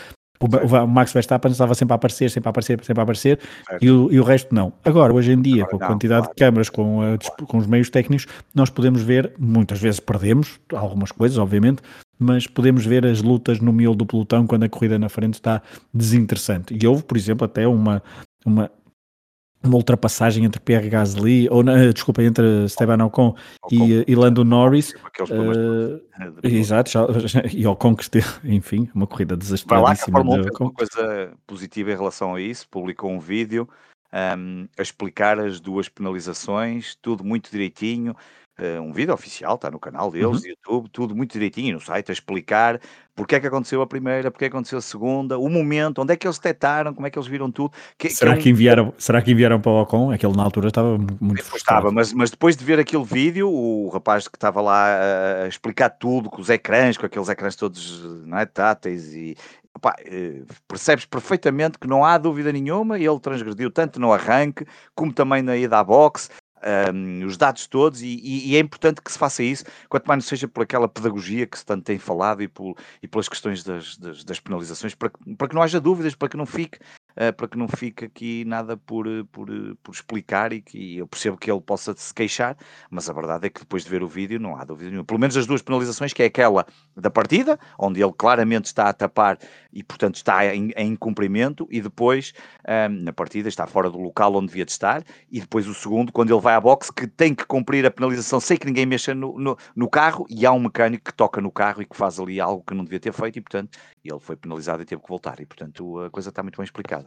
o, 0.42 0.86
Max 0.86 1.12
Verstappen 1.12 1.50
estava 1.50 1.74
sempre 1.74 1.92
a 1.92 1.96
aparecer, 1.96 2.30
sempre 2.30 2.48
a 2.48 2.50
aparecer, 2.50 2.84
sempre 2.84 3.00
a 3.00 3.02
aparecer 3.02 3.40
e 3.80 3.90
o, 3.90 4.12
e 4.12 4.18
o, 4.20 4.24
resto 4.24 4.54
não. 4.54 4.72
Agora, 4.84 5.12
hoje 5.12 5.32
em 5.32 5.40
dia, 5.40 5.64
Agora, 5.64 5.78
com 5.78 5.84
a 5.84 5.86
quantidade 5.88 6.26
não, 6.26 6.32
de 6.32 6.34
câmaras, 6.36 6.68
com, 6.68 7.00
a, 7.02 7.46
com 7.46 7.58
os 7.58 7.66
meios 7.66 7.90
técnicos, 7.90 8.26
nós 8.54 8.70
podemos 8.70 9.02
ver, 9.02 9.32
muitas 9.38 9.80
vezes 9.80 10.00
perdemos 10.00 10.60
algumas 10.72 11.12
coisas, 11.12 11.38
obviamente, 11.38 11.82
mas 12.18 12.46
podemos 12.46 12.86
ver 12.86 13.04
as 13.06 13.22
lutas 13.22 13.60
no 13.60 13.72
miolo 13.72 13.96
do 13.96 14.06
pelotão 14.06 14.46
quando 14.46 14.64
a 14.64 14.68
corrida 14.68 14.98
na 14.98 15.08
frente 15.08 15.34
está 15.34 15.62
desinteressante. 15.92 16.76
E 16.80 16.86
houve, 16.86 17.02
por 17.02 17.16
exemplo, 17.16 17.44
até 17.44 17.66
uma, 17.66 18.02
uma 18.44 18.70
uma 19.62 19.76
ultrapassagem 19.76 20.44
entre 20.44 20.60
Pierre 20.60 20.88
Gasly, 20.88 21.48
ou 21.50 21.62
desculpa, 21.92 22.22
entre 22.22 22.64
Esteban 22.64 23.04
Ocon, 23.04 23.34
e, 23.70 24.04
e 24.06 24.14
Lando 24.14 24.44
Norris. 24.44 24.94
Uh, 25.20 26.00
exato, 26.42 26.90
já, 26.90 27.06
já, 27.26 27.42
e 27.52 27.66
Ocon 27.66 27.94
que 27.94 28.02
esteve, 28.02 28.26
enfim, 28.44 28.88
uma 28.94 29.06
corrida 29.06 29.36
desastradíssima. 29.36 30.22
Vai 30.22 30.38
lá, 30.38 30.44
que 30.44 30.62
a 30.62 30.64
uma 30.64 30.72
coisa 30.72 31.32
positiva 31.46 31.92
em 31.92 31.96
relação 31.96 32.34
a 32.34 32.40
isso, 32.40 32.68
publicou 32.68 33.10
um 33.10 33.20
vídeo 33.20 33.68
um, 34.12 34.68
a 34.76 34.82
explicar 34.82 35.38
as 35.38 35.58
duas 35.58 35.88
penalizações, 35.88 36.94
tudo 37.00 37.24
muito 37.24 37.50
direitinho, 37.50 38.14
uh, 38.58 38.80
um 38.80 38.92
vídeo 38.92 39.14
oficial, 39.14 39.56
está 39.56 39.70
no 39.70 39.78
canal 39.78 40.10
deles, 40.10 40.42
uhum. 40.42 40.48
YouTube, 40.48 40.88
tudo 40.90 41.16
muito 41.16 41.32
direitinho 41.32 41.74
no 41.74 41.80
site, 41.80 42.10
a 42.10 42.12
explicar 42.12 42.80
porque 43.14 43.34
é 43.34 43.40
que 43.40 43.46
aconteceu 43.46 43.82
a 43.82 43.86
primeira, 43.86 44.30
porque 44.30 44.46
é 44.46 44.48
que 44.48 44.56
aconteceu 44.56 44.78
a 44.78 44.82
segunda, 44.82 45.38
o 45.38 45.48
momento, 45.48 46.00
onde 46.00 46.14
é 46.14 46.16
que 46.16 46.26
eles 46.26 46.38
detectaram, 46.38 46.94
como 46.94 47.06
é 47.06 47.10
que 47.10 47.18
eles 47.18 47.28
viram 47.28 47.50
tudo. 47.50 47.72
Que, 47.98 48.08
será, 48.08 48.32
que, 48.32 48.36
é 48.36 48.40
um... 48.40 48.42
que 48.42 48.50
enviaram, 48.50 48.94
será 48.96 49.20
que 49.20 49.32
enviaram 49.32 49.60
para 49.60 49.70
o 49.70 49.82
Ocon? 49.82 50.10
Aquele 50.10 50.34
na 50.34 50.42
altura 50.42 50.68
estava 50.68 50.96
muito 50.96 51.42
frustrado. 51.42 51.80
Estava, 51.80 51.92
mas, 51.92 52.12
mas 52.12 52.30
depois 52.30 52.56
de 52.56 52.64
ver 52.64 52.78
aquele 52.78 53.04
vídeo, 53.04 53.50
o 53.50 53.90
rapaz 53.90 54.28
que 54.28 54.36
estava 54.36 54.62
lá 54.62 55.44
a 55.44 55.48
explicar 55.48 55.90
tudo, 55.90 56.30
com 56.30 56.40
os 56.40 56.48
ecrãs, 56.48 56.96
com 56.96 57.04
aqueles 57.04 57.28
ecrãs 57.28 57.54
todos 57.54 58.02
não 58.24 58.38
é, 58.38 58.46
táteis 58.46 59.12
e, 59.14 59.36
Opa, 59.74 59.94
eh, 60.04 60.42
percebes 60.68 61.06
perfeitamente 61.06 61.78
que 61.78 61.86
não 61.86 62.04
há 62.04 62.18
dúvida 62.18 62.52
nenhuma, 62.52 62.98
ele 62.98 63.18
transgrediu 63.18 63.70
tanto 63.70 63.98
no 63.98 64.12
arranque 64.12 64.66
como 64.94 65.12
também 65.14 65.40
na 65.40 65.56
ida 65.56 65.78
à 65.78 65.84
boxe 65.84 66.28
um, 66.94 67.24
os 67.26 67.36
dados 67.36 67.66
todos, 67.66 68.02
e, 68.02 68.18
e, 68.22 68.56
é 68.56 68.58
importante 68.58 69.00
que 69.02 69.10
se 69.10 69.18
faça 69.18 69.42
isso, 69.42 69.64
quanto 69.88 70.06
mais 70.06 70.22
não 70.22 70.28
seja 70.28 70.46
por 70.46 70.62
aquela 70.62 70.88
pedagogia 70.88 71.46
que 71.46 71.58
se 71.58 71.64
tanto 71.66 71.84
tem 71.84 71.98
falado 71.98 72.42
e, 72.42 72.48
por, 72.48 72.76
e 73.02 73.08
pelas 73.08 73.28
questões 73.28 73.62
das, 73.62 73.96
das, 73.96 74.24
das 74.24 74.40
penalizações, 74.40 74.94
para, 74.94 75.10
para 75.36 75.48
que 75.48 75.54
não 75.54 75.62
haja 75.62 75.80
dúvidas, 75.80 76.14
para 76.14 76.28
que 76.28 76.36
não 76.36 76.46
fique 76.46 76.78
uh, 77.16 77.32
para 77.32 77.48
que 77.48 77.58
não 77.58 77.68
fique 77.68 78.04
aqui 78.04 78.44
nada 78.44 78.76
por, 78.76 79.06
eh, 79.06 79.24
por, 79.30 79.48
eh, 79.50 79.74
por 79.82 79.92
explicar 79.92 80.52
e 80.52 80.60
que 80.60 80.98
eu 80.98 81.06
percebo 81.06 81.36
que 81.36 81.50
ele 81.50 81.60
possa 81.60 81.94
se 81.96 82.12
queixar, 82.12 82.56
mas 82.90 83.08
a 83.08 83.12
verdade 83.12 83.46
é 83.46 83.50
que 83.50 83.60
depois 83.60 83.84
de 83.84 83.90
ver 83.90 84.02
o 84.02 84.08
vídeo 84.08 84.38
não 84.38 84.56
há 84.56 84.64
dúvida 84.64 84.90
nenhuma. 84.90 85.04
Pelo 85.04 85.20
menos 85.20 85.36
as 85.36 85.46
duas 85.46 85.62
penalizações, 85.62 86.12
que 86.12 86.22
é 86.22 86.26
aquela 86.26 86.66
da 86.96 87.10
partida, 87.10 87.58
onde 87.78 88.02
ele 88.02 88.12
claramente 88.12 88.66
está 88.66 88.88
a 88.88 88.92
tapar 88.92 89.38
e, 89.72 89.82
portanto, 89.82 90.16
está 90.16 90.54
em, 90.54 90.70
em 90.76 90.94
cumprimento, 90.96 91.66
e 91.70 91.80
depois 91.80 92.32
um, 92.68 93.02
na 93.04 93.12
partida 93.12 93.48
está 93.48 93.66
fora 93.66 93.90
do 93.90 93.98
local 93.98 94.34
onde 94.34 94.48
devia 94.48 94.64
de 94.64 94.72
estar, 94.72 95.02
e 95.30 95.40
depois 95.40 95.66
o 95.66 95.74
segundo, 95.74 96.12
quando 96.12 96.32
ele 96.32 96.40
vai 96.40 96.54
à 96.54 96.60
boxe, 96.60 96.92
que 96.92 97.06
tem 97.06 97.34
que 97.34 97.46
cumprir 97.46 97.86
a 97.86 97.90
penalização 97.90 98.40
sem 98.40 98.56
que 98.56 98.66
ninguém 98.66 98.86
mexa 98.86 99.14
no, 99.14 99.38
no, 99.38 99.56
no 99.74 99.88
carro, 99.88 100.26
e 100.28 100.44
há 100.44 100.52
um 100.52 100.60
mecânico 100.60 101.04
que 101.04 101.14
toca 101.14 101.40
no 101.40 101.50
carro 101.50 101.82
e 101.82 101.86
que 101.86 101.96
faz 101.96 102.18
ali 102.20 102.40
algo 102.40 102.62
que 102.66 102.74
não 102.74 102.84
devia 102.84 103.00
ter 103.00 103.12
feito, 103.12 103.38
e 103.38 103.40
portanto 103.40 103.78
ele 104.04 104.20
foi 104.20 104.36
penalizado 104.36 104.82
e 104.82 104.84
teve 104.84 105.00
que 105.00 105.08
voltar, 105.08 105.40
e 105.40 105.46
portanto 105.46 106.00
a 106.00 106.10
coisa 106.10 106.28
está 106.28 106.42
muito 106.42 106.56
bem 106.56 106.64
explicada. 106.64 107.01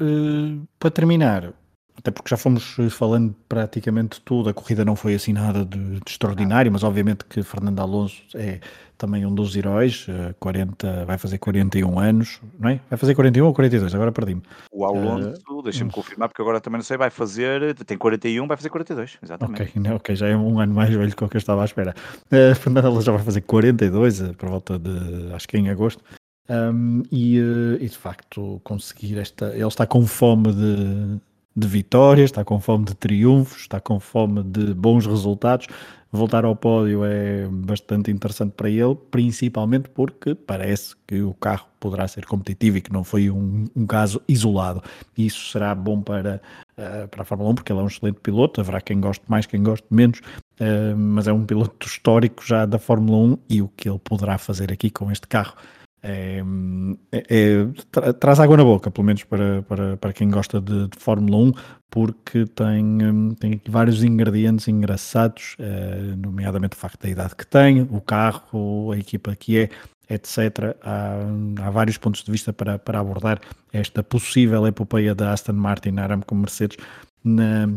Uh, 0.00 0.66
para 0.78 0.90
terminar, 0.90 1.52
até 1.96 2.10
porque 2.10 2.30
já 2.30 2.36
fomos 2.36 2.76
falando 2.90 3.34
praticamente 3.48 4.20
tudo, 4.22 4.48
a 4.48 4.54
corrida 4.54 4.84
não 4.84 4.96
foi 4.96 5.14
assim 5.14 5.32
nada 5.32 5.64
de, 5.64 6.00
de 6.00 6.10
extraordinário, 6.10 6.72
mas 6.72 6.82
obviamente 6.82 7.24
que 7.24 7.42
Fernando 7.42 7.80
Alonso 7.80 8.22
é 8.34 8.60
também 9.02 9.26
um 9.26 9.34
dos 9.34 9.56
heróis, 9.56 10.06
40, 10.38 10.86
eh, 10.86 11.04
vai 11.04 11.18
fazer 11.18 11.36
41 11.38 11.98
anos, 11.98 12.40
não 12.56 12.70
é? 12.70 12.80
Vai 12.88 12.96
fazer 12.96 13.16
41 13.16 13.46
ou 13.46 13.52
42, 13.52 13.92
agora 13.96 14.12
perdi-me. 14.12 14.42
O 14.70 14.84
Alonso, 14.84 15.42
uh, 15.50 15.62
deixa-me 15.62 15.90
confirmar, 15.90 16.28
porque 16.28 16.40
agora 16.40 16.60
também 16.60 16.78
não 16.78 16.84
sei, 16.84 16.96
vai 16.96 17.10
fazer, 17.10 17.74
tem 17.84 17.98
41, 17.98 18.46
vai 18.46 18.56
fazer 18.56 18.68
42, 18.68 19.18
exatamente. 19.20 19.62
Ok, 19.62 19.72
não, 19.82 19.96
ok, 19.96 20.14
já 20.14 20.28
é 20.28 20.36
um 20.36 20.60
ano 20.60 20.72
mais 20.72 20.94
velho 20.94 21.14
que 21.16 21.24
o 21.24 21.28
que 21.28 21.36
eu 21.36 21.38
estava 21.38 21.62
à 21.62 21.64
espera. 21.64 21.94
Uh, 22.26 22.54
Fernando 22.54 22.84
Alonso 22.86 23.06
já 23.06 23.12
vai 23.12 23.24
fazer 23.24 23.40
42, 23.40 24.22
por 24.36 24.48
volta 24.48 24.78
de, 24.78 25.32
acho 25.34 25.48
que 25.48 25.58
em 25.58 25.68
agosto. 25.68 26.02
Um, 26.48 27.02
e, 27.10 27.38
eh, 27.38 27.84
e, 27.84 27.88
de 27.88 27.96
facto 27.96 28.60
conseguir 28.64 29.18
esta. 29.18 29.54
Ele 29.54 29.66
está 29.66 29.86
com 29.86 30.04
fome 30.06 30.52
de, 30.52 31.20
de 31.54 31.68
vitórias, 31.68 32.30
está 32.30 32.44
com 32.44 32.60
fome 32.60 32.84
de 32.84 32.94
triunfos, 32.94 33.60
está 33.60 33.80
com 33.80 34.00
fome 34.00 34.42
de 34.42 34.74
bons 34.74 35.06
resultados. 35.06 35.68
Voltar 36.14 36.44
ao 36.44 36.54
pódio 36.54 37.04
é 37.06 37.46
bastante 37.50 38.10
interessante 38.10 38.52
para 38.52 38.68
ele, 38.68 38.94
principalmente 39.10 39.88
porque 39.88 40.34
parece 40.34 40.94
que 41.06 41.22
o 41.22 41.32
carro 41.32 41.66
poderá 41.80 42.06
ser 42.06 42.26
competitivo 42.26 42.76
e 42.76 42.80
que 42.82 42.92
não 42.92 43.02
foi 43.02 43.30
um, 43.30 43.64
um 43.74 43.86
caso 43.86 44.20
isolado. 44.28 44.82
Isso 45.16 45.50
será 45.50 45.74
bom 45.74 46.02
para, 46.02 46.42
uh, 46.76 47.08
para 47.08 47.22
a 47.22 47.24
Fórmula 47.24 47.50
1, 47.52 47.54
porque 47.54 47.72
ele 47.72 47.80
é 47.80 47.82
um 47.82 47.86
excelente 47.86 48.20
piloto. 48.20 48.60
Haverá 48.60 48.80
quem 48.82 49.00
goste 49.00 49.24
mais, 49.26 49.46
quem 49.46 49.62
goste 49.62 49.86
menos, 49.90 50.18
uh, 50.18 50.94
mas 50.98 51.28
é 51.28 51.32
um 51.32 51.46
piloto 51.46 51.86
histórico 51.86 52.44
já 52.44 52.66
da 52.66 52.78
Fórmula 52.78 53.16
1 53.16 53.38
e 53.48 53.62
o 53.62 53.68
que 53.68 53.88
ele 53.88 53.98
poderá 53.98 54.36
fazer 54.36 54.70
aqui 54.70 54.90
com 54.90 55.10
este 55.10 55.26
carro 55.26 55.54
é, 56.02 56.42
é, 57.12 57.66
tra 57.90 58.12
traz 58.12 58.40
água 58.40 58.56
na 58.56 58.64
boca, 58.64 58.90
pelo 58.90 59.06
menos 59.06 59.22
para, 59.24 59.62
para, 59.62 59.96
para 59.96 60.12
quem 60.12 60.28
gosta 60.30 60.60
de, 60.60 60.88
de 60.88 60.98
Fórmula 60.98 61.36
1, 61.36 61.52
porque 61.88 62.46
tem, 62.46 62.84
hum, 62.84 63.34
tem 63.38 63.60
vários 63.68 64.02
ingredientes 64.02 64.66
engraçados, 64.66 65.56
é, 65.58 66.16
nomeadamente 66.16 66.76
o 66.76 66.80
facto 66.80 67.02
da 67.02 67.08
idade 67.08 67.36
que 67.36 67.46
tem, 67.46 67.82
o 67.82 68.00
carro, 68.00 68.92
a 68.92 68.98
equipa 68.98 69.36
que 69.36 69.58
é, 69.58 69.68
etc. 70.10 70.76
Há, 70.82 71.18
há 71.62 71.70
vários 71.70 71.98
pontos 71.98 72.22
de 72.24 72.32
vista 72.32 72.52
para, 72.52 72.78
para 72.78 72.98
abordar 72.98 73.40
esta 73.72 74.02
possível 74.02 74.66
epopeia 74.66 75.14
da 75.14 75.32
Aston 75.32 75.52
Martin 75.52 75.98
Aramco 75.98 76.34
Mercedes 76.34 76.76
na 77.24 77.68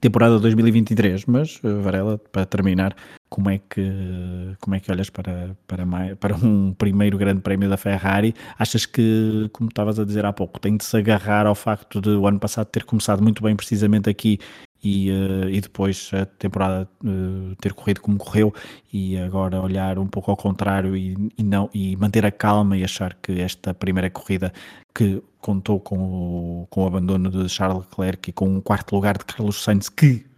temporada 0.00 0.38
2023, 0.38 1.24
mas 1.26 1.60
eh, 1.64 1.68
Varela, 1.68 2.18
para 2.18 2.46
terminar, 2.46 2.94
como 3.30 3.48
é 3.48 3.58
que 3.58 4.56
como 4.60 4.74
é 4.74 4.80
que 4.80 4.90
olhas 4.90 5.08
para, 5.08 5.56
para, 5.66 5.86
para 6.16 6.36
um 6.36 6.74
primeiro 6.74 7.16
grande 7.16 7.40
prémio 7.40 7.70
da 7.70 7.76
Ferrari? 7.76 8.34
Achas 8.58 8.84
que, 8.84 9.48
como 9.52 9.68
estavas 9.68 9.98
a 9.98 10.04
dizer 10.04 10.26
há 10.26 10.32
pouco, 10.32 10.58
tem 10.60 10.76
de 10.76 10.84
se 10.84 10.96
agarrar 10.96 11.46
ao 11.46 11.54
facto 11.54 12.00
de 12.00 12.10
o 12.10 12.26
ano 12.26 12.40
passado 12.40 12.66
ter 12.66 12.84
começado 12.84 13.22
muito 13.22 13.42
bem 13.42 13.54
precisamente 13.56 14.10
aqui 14.10 14.38
e, 14.82 15.10
uh, 15.10 15.48
e 15.48 15.60
depois 15.60 16.10
a 16.12 16.26
temporada 16.26 16.88
uh, 17.04 17.54
ter 17.60 17.72
corrido 17.72 18.00
como 18.00 18.18
correu 18.18 18.52
e 18.92 19.16
agora 19.18 19.60
olhar 19.60 19.98
um 19.98 20.06
pouco 20.06 20.30
ao 20.30 20.36
contrário 20.36 20.96
e, 20.96 21.16
e, 21.38 21.42
não, 21.42 21.70
e 21.72 21.96
manter 21.96 22.24
a 22.26 22.32
calma 22.32 22.76
e 22.76 22.84
achar 22.84 23.14
que 23.22 23.40
esta 23.40 23.72
primeira 23.74 24.10
corrida 24.10 24.52
que 24.94 25.22
contou 25.38 25.78
com 25.78 25.98
o, 25.98 26.66
com 26.68 26.84
o 26.84 26.86
abandono 26.86 27.30
de 27.30 27.48
Charles 27.48 27.84
Leclerc 27.84 28.30
e 28.30 28.32
com 28.32 28.48
um 28.48 28.60
quarto 28.60 28.94
lugar 28.94 29.16
de 29.16 29.24
Carlos 29.24 29.62
Sainz 29.62 29.88
que 29.88 30.29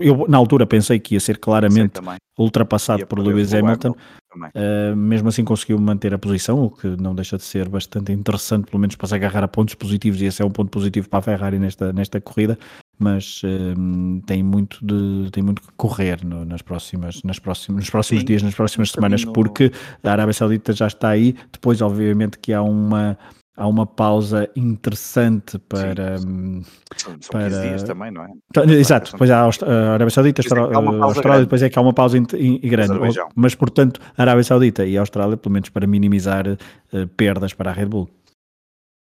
eu 0.00 0.26
na 0.28 0.36
altura 0.36 0.66
pensei 0.66 0.98
que 0.98 1.14
ia 1.14 1.20
ser 1.20 1.38
claramente 1.38 2.00
ultrapassado 2.38 3.06
por 3.06 3.18
Lewis 3.18 3.52
Hamilton, 3.52 3.90
uh, 3.90 4.96
mesmo 4.96 5.28
assim 5.28 5.44
conseguiu 5.44 5.78
manter 5.78 6.14
a 6.14 6.18
posição, 6.18 6.64
o 6.64 6.70
que 6.70 6.86
não 6.86 7.14
deixa 7.14 7.36
de 7.36 7.42
ser 7.42 7.68
bastante 7.68 8.12
interessante, 8.12 8.66
pelo 8.66 8.80
menos 8.80 8.96
para 8.96 9.08
se 9.08 9.14
agarrar 9.14 9.44
a 9.44 9.48
pontos 9.48 9.74
positivos, 9.74 10.22
e 10.22 10.26
esse 10.26 10.42
é 10.42 10.44
um 10.44 10.50
ponto 10.50 10.70
positivo 10.70 11.08
para 11.08 11.18
a 11.18 11.22
Ferrari 11.22 11.58
nesta, 11.58 11.92
nesta 11.92 12.20
corrida, 12.20 12.58
mas 12.98 13.42
uh, 13.42 14.22
tem, 14.26 14.42
muito 14.42 14.78
de, 14.84 15.30
tem 15.30 15.42
muito 15.42 15.60
que 15.60 15.68
correr 15.76 16.24
no, 16.24 16.44
nas 16.44 16.62
próximas, 16.62 17.22
nas 17.22 17.38
próximas, 17.38 17.80
nos 17.80 17.90
próximos 17.90 18.22
Sim, 18.22 18.26
dias, 18.26 18.42
nas 18.42 18.54
próximas 18.54 18.90
semanas, 18.90 19.24
porque 19.24 19.70
a 20.02 20.10
Arábia 20.10 20.32
Saudita 20.32 20.72
já 20.72 20.86
está 20.86 21.10
aí, 21.10 21.34
depois 21.52 21.82
obviamente 21.82 22.38
que 22.38 22.52
há 22.52 22.62
uma 22.62 23.18
há 23.56 23.66
uma 23.66 23.86
pausa 23.86 24.50
interessante 24.56 25.58
para. 25.58 26.18
Sim, 26.18 26.64
são, 26.96 27.16
são 27.20 27.30
para... 27.30 27.48
dias 27.48 27.82
também, 27.82 28.10
não 28.10 28.24
é? 28.24 28.28
Então, 28.50 28.64
exato, 28.64 29.12
depois 29.12 29.30
há 29.30 29.40
a 29.40 29.94
Arábia 29.94 30.10
Saudita, 30.10 30.42
a 30.42 31.04
Austrália, 31.04 31.44
depois 31.44 31.62
é 31.62 31.68
que 31.68 31.78
há 31.78 31.82
uma 31.82 31.94
pausa 31.94 32.18
grande. 32.18 33.18
Mas, 33.34 33.54
portanto, 33.54 34.00
a 34.16 34.22
Arábia 34.22 34.44
Saudita 34.44 34.84
e 34.86 34.96
a 34.96 35.00
Austrália, 35.00 35.36
pelo 35.36 35.52
menos 35.52 35.68
para 35.68 35.86
minimizar 35.86 36.46
uh, 36.48 37.08
perdas 37.16 37.52
para 37.52 37.70
a 37.70 37.74
Red 37.74 37.86
Bull. 37.86 38.08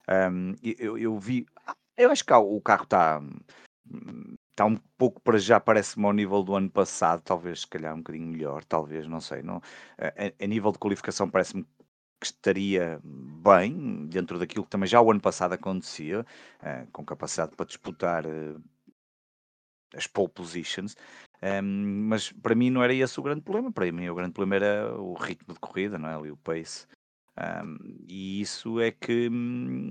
Um, 0.10 0.56
eu, 0.64 0.98
eu 0.98 1.20
vi. 1.20 1.46
Eu 1.98 2.12
acho 2.12 2.24
que 2.24 2.34
o 2.34 2.62
carro 2.62 2.84
está 2.84 3.22
está 4.58 4.66
um 4.66 4.78
pouco 4.98 5.22
para 5.22 5.38
já, 5.38 5.60
parece-me 5.60 6.06
ao 6.08 6.14
nível 6.14 6.42
do 6.42 6.56
ano 6.56 6.70
passado, 6.70 7.22
talvez 7.24 7.62
se 7.62 7.68
calhar 7.68 7.94
um 7.94 8.00
bocadinho 8.00 8.28
melhor, 8.28 8.64
talvez, 8.64 9.08
não 9.08 9.22
sei. 9.22 9.44
Não, 9.44 9.62
a, 10.00 10.44
a 10.44 10.48
nível 10.48 10.72
de 10.72 10.80
qualificação 10.80 11.30
parece-me 11.30 11.64
que 12.20 12.26
estaria 12.28 13.00
bem, 13.04 14.08
dentro 14.08 14.40
daquilo 14.40 14.64
que 14.66 14.70
também 14.70 14.88
já 14.88 15.02
o 15.02 15.12
ano 15.12 15.22
passado 15.22 15.54
acontecia, 15.54 16.22
uh, 16.22 16.88
com 16.92 17.06
capacidade 17.06 17.56
para 17.56 17.66
disputar 17.66 18.26
uh, 18.26 18.62
as 19.96 20.08
pole 20.08 20.30
positions, 20.30 20.96
um, 21.42 21.48
ehm, 21.48 21.64
mas 22.10 22.32
para 22.32 22.56
mim 22.56 22.70
não 22.70 22.84
era 22.84 22.94
esse 22.94 23.20
o 23.20 23.24
grande 23.24 23.42
problema, 23.42 23.72
para 23.72 23.92
mim 23.92 24.10
o 24.10 24.16
grande 24.16 24.34
problema 24.34 24.56
era 24.66 24.96
o 25.00 25.14
ritmo 25.14 25.54
de 25.54 25.60
corrida, 25.60 25.98
não 25.98 26.10
é? 26.10 26.16
Ali 26.16 26.32
o 26.32 26.38
pace. 26.38 26.88
Um, 27.38 27.42
ehm, 27.44 27.78
e 28.08 28.42
isso 28.42 28.80
é 28.80 28.92
que 28.92 29.30
hum, 29.30 29.90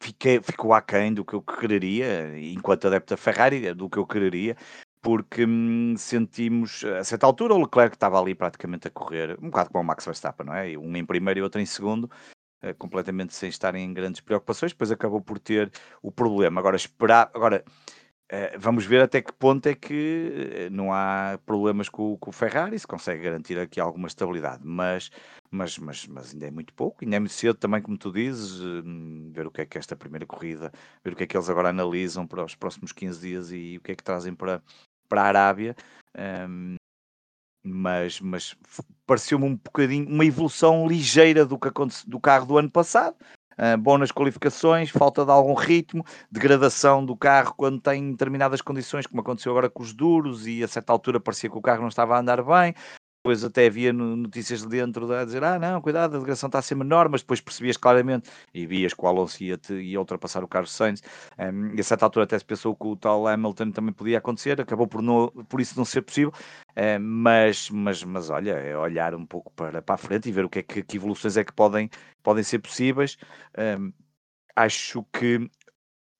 fiquei, 0.00 0.40
ficou 0.40 0.72
aquém 0.72 1.12
do 1.12 1.24
que 1.24 1.34
eu 1.34 1.42
quereria, 1.42 2.38
enquanto 2.38 2.86
adepto 2.86 3.14
da 3.14 3.16
Ferrari, 3.16 3.72
do 3.74 3.88
que 3.90 3.98
eu 3.98 4.06
quereria, 4.06 4.56
porque 5.08 5.46
hum, 5.46 5.94
sentimos, 5.96 6.84
a 6.84 7.02
certa 7.02 7.24
altura, 7.24 7.54
o 7.54 7.62
Leclerc 7.62 7.96
estava 7.96 8.20
ali 8.20 8.34
praticamente 8.34 8.88
a 8.88 8.90
correr, 8.90 9.38
um 9.42 9.48
bocado 9.48 9.70
como 9.70 9.82
o 9.82 9.86
Max 9.86 10.04
Verstappen, 10.04 10.44
não 10.44 10.54
é? 10.54 10.76
Um 10.76 10.94
em 10.98 11.02
primeiro 11.02 11.40
e 11.40 11.42
outro 11.42 11.58
em 11.58 11.64
segundo, 11.64 12.04
uh, 12.62 12.74
completamente 12.76 13.34
sem 13.34 13.48
estarem 13.48 13.86
em 13.86 13.94
grandes 13.94 14.20
preocupações, 14.20 14.72
depois 14.72 14.90
acabou 14.90 15.22
por 15.22 15.38
ter 15.38 15.72
o 16.02 16.12
problema. 16.12 16.60
Agora, 16.60 16.76
esperar, 16.76 17.30
agora 17.32 17.64
Uh, 18.30 18.58
vamos 18.58 18.84
ver 18.84 19.00
até 19.00 19.22
que 19.22 19.32
ponto 19.32 19.66
é 19.66 19.74
que 19.74 20.50
eh, 20.52 20.70
não 20.70 20.92
há 20.92 21.40
problemas 21.46 21.88
com, 21.88 22.14
com, 22.18 22.28
o 22.28 22.32
Ferrari, 22.32 22.78
se 22.78 22.86
consegue 22.86 23.22
garantir 23.22 23.58
aqui 23.58 23.80
alguma 23.80 24.06
estabilidade, 24.06 24.60
mas, 24.66 25.10
mas, 25.50 25.78
mas, 25.78 26.06
mas 26.06 26.32
ainda 26.34 26.46
é 26.46 26.50
muito 26.50 26.74
pouco, 26.74 27.02
ainda 27.02 27.16
é 27.16 27.20
muito 27.20 27.32
cedo 27.32 27.54
também, 27.54 27.80
como 27.80 27.96
tu 27.96 28.12
dizes, 28.12 28.60
uh, 28.60 28.82
ver 29.32 29.46
o 29.46 29.50
que 29.50 29.62
é 29.62 29.66
que 29.66 29.78
esta 29.78 29.96
primeira 29.96 30.26
corrida, 30.26 30.70
ver 31.02 31.14
o 31.14 31.16
que 31.16 31.24
é 31.24 31.26
que 31.26 31.34
eles 31.38 31.48
agora 31.48 31.70
analisam 31.70 32.26
para 32.26 32.44
os 32.44 32.54
próximos 32.54 32.92
15 32.92 33.18
dias 33.18 33.50
e 33.50 33.78
o 33.78 33.80
que 33.80 33.92
é 33.92 33.96
que 33.96 34.04
trazem 34.04 34.34
para, 34.34 34.62
para 35.08 35.22
a 35.22 35.26
Arábia. 35.26 35.76
Um, 36.48 36.76
mas, 37.64 38.20
mas 38.20 38.56
pareceu-me 39.06 39.44
um 39.44 39.56
bocadinho 39.56 40.08
uma 40.08 40.24
evolução 40.24 40.86
ligeira 40.86 41.44
do, 41.44 41.58
que 41.58 41.68
do 42.06 42.20
carro 42.20 42.46
do 42.46 42.58
ano 42.58 42.70
passado 42.70 43.16
uh, 43.58 43.76
bom 43.76 43.98
nas 43.98 44.12
qualificações, 44.12 44.90
falta 44.90 45.24
de 45.24 45.30
algum 45.30 45.54
ritmo, 45.54 46.04
degradação 46.30 47.04
do 47.04 47.16
carro 47.16 47.54
quando 47.56 47.80
tem 47.80 48.12
determinadas 48.12 48.62
condições, 48.62 49.06
como 49.06 49.20
aconteceu 49.20 49.52
agora 49.52 49.68
com 49.68 49.82
os 49.82 49.92
duros, 49.92 50.46
e 50.46 50.62
a 50.62 50.68
certa 50.68 50.92
altura 50.92 51.20
parecia 51.20 51.50
que 51.50 51.58
o 51.58 51.62
carro 51.62 51.82
não 51.82 51.88
estava 51.88 52.16
a 52.16 52.20
andar 52.20 52.42
bem. 52.42 52.74
Depois 53.18 53.42
até 53.42 53.66
havia 53.66 53.92
notícias 53.92 54.62
de 54.62 54.68
dentro 54.68 55.12
a 55.12 55.24
dizer, 55.24 55.42
ah 55.42 55.58
não, 55.58 55.80
cuidado, 55.82 56.14
a 56.14 56.18
degradação 56.18 56.46
está 56.46 56.60
a 56.60 56.62
ser 56.62 56.76
menor, 56.76 57.08
mas 57.08 57.20
depois 57.20 57.40
percebias 57.40 57.76
claramente 57.76 58.30
e 58.54 58.64
vias 58.64 58.94
que 58.94 59.04
o 59.04 59.06
Alonso 59.08 59.42
ia, 59.42 59.58
-te, 59.58 59.74
ia 59.74 59.98
ultrapassar 59.98 60.44
o 60.44 60.48
Carlos 60.48 60.72
Sainz, 60.72 61.02
um, 61.38 61.74
e 61.74 61.80
a 61.80 61.84
certa 61.84 62.06
altura 62.06 62.24
até 62.24 62.38
se 62.38 62.44
pensou 62.44 62.76
que 62.76 62.86
o 62.86 62.96
tal 62.96 63.26
Hamilton 63.26 63.72
também 63.72 63.92
podia 63.92 64.18
acontecer, 64.18 64.60
acabou 64.60 64.86
por, 64.86 65.02
não, 65.02 65.28
por 65.48 65.60
isso 65.60 65.76
não 65.76 65.84
ser 65.84 66.02
possível, 66.02 66.32
um, 66.76 67.00
mas, 67.00 67.68
mas, 67.70 68.04
mas 68.04 68.30
olha, 68.30 68.52
é 68.52 68.76
olhar 68.78 69.14
um 69.14 69.26
pouco 69.26 69.52
para, 69.52 69.82
para 69.82 69.94
a 69.96 69.98
frente 69.98 70.28
e 70.28 70.32
ver 70.32 70.44
o 70.44 70.48
que 70.48 70.60
é 70.60 70.62
que, 70.62 70.82
que 70.82 70.96
evoluções 70.96 71.36
é 71.36 71.44
que 71.44 71.52
podem, 71.52 71.90
podem 72.22 72.44
ser 72.44 72.60
possíveis. 72.60 73.18
Um, 73.58 73.92
acho 74.56 75.04
que 75.12 75.50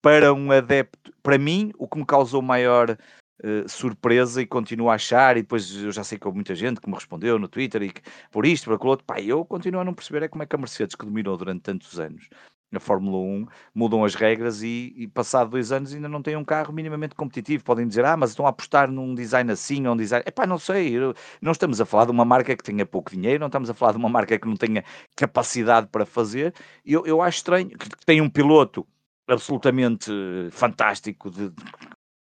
para 0.01 0.33
um 0.33 0.51
adepto, 0.51 1.13
para 1.21 1.37
mim, 1.37 1.71
o 1.77 1.87
que 1.87 1.97
me 1.97 2.05
causou 2.05 2.41
maior 2.41 2.97
uh, 3.43 3.67
surpresa 3.67 4.41
e 4.41 4.45
continuo 4.45 4.89
a 4.89 4.95
achar, 4.95 5.37
e 5.37 5.41
depois 5.41 5.75
eu 5.75 5.91
já 5.91 6.03
sei 6.03 6.17
que 6.17 6.27
houve 6.27 6.37
muita 6.37 6.55
gente 6.55 6.81
que 6.81 6.89
me 6.89 6.95
respondeu 6.95 7.39
no 7.39 7.47
Twitter 7.47 7.83
e 7.83 7.91
que, 7.91 8.01
por 8.31 8.45
isto, 8.45 8.65
por 8.65 8.75
aquilo 8.75 8.91
outro, 8.91 9.05
pá, 9.05 9.19
eu 9.19 9.45
continuo 9.45 9.81
a 9.81 9.85
não 9.85 9.93
perceber 9.93 10.23
é 10.23 10.27
como 10.27 10.43
é 10.43 10.45
que 10.45 10.55
a 10.55 10.59
Mercedes, 10.59 10.95
que 10.95 11.05
dominou 11.05 11.37
durante 11.37 11.61
tantos 11.61 11.99
anos 11.99 12.29
na 12.71 12.79
Fórmula 12.79 13.17
1, 13.17 13.47
mudam 13.73 14.03
as 14.03 14.15
regras 14.15 14.61
e, 14.61 14.93
e 14.95 15.07
passado 15.07 15.49
dois 15.49 15.71
anos 15.71 15.93
ainda 15.93 16.07
não 16.07 16.21
tem 16.21 16.35
um 16.35 16.45
carro 16.45 16.71
minimamente 16.71 17.15
competitivo. 17.15 17.63
Podem 17.63 17.87
dizer, 17.87 18.05
ah, 18.05 18.15
mas 18.15 18.31
estão 18.31 18.45
a 18.45 18.49
apostar 18.49 18.91
num 18.91 19.15
design 19.15 19.51
assim 19.51 19.87
ou 19.87 19.93
um 19.93 19.97
design. 19.97 20.23
Epá, 20.27 20.45
não 20.45 20.59
sei, 20.59 20.95
eu, 20.95 21.13
não 21.41 21.51
estamos 21.51 21.81
a 21.81 21.85
falar 21.85 22.05
de 22.05 22.11
uma 22.11 22.25
marca 22.25 22.55
que 22.55 22.63
tenha 22.63 22.85
pouco 22.85 23.11
dinheiro, 23.11 23.39
não 23.39 23.47
estamos 23.47 23.69
a 23.69 23.73
falar 23.73 23.93
de 23.93 23.97
uma 23.97 24.09
marca 24.09 24.37
que 24.37 24.47
não 24.47 24.55
tenha 24.55 24.83
capacidade 25.15 25.87
para 25.87 26.05
fazer. 26.05 26.53
Eu, 26.85 27.05
eu 27.05 27.21
acho 27.21 27.37
estranho 27.37 27.69
que 27.69 28.05
tem 28.05 28.21
um 28.21 28.29
piloto 28.29 28.85
absolutamente 29.27 30.11
fantástico 30.51 31.29
de, 31.29 31.51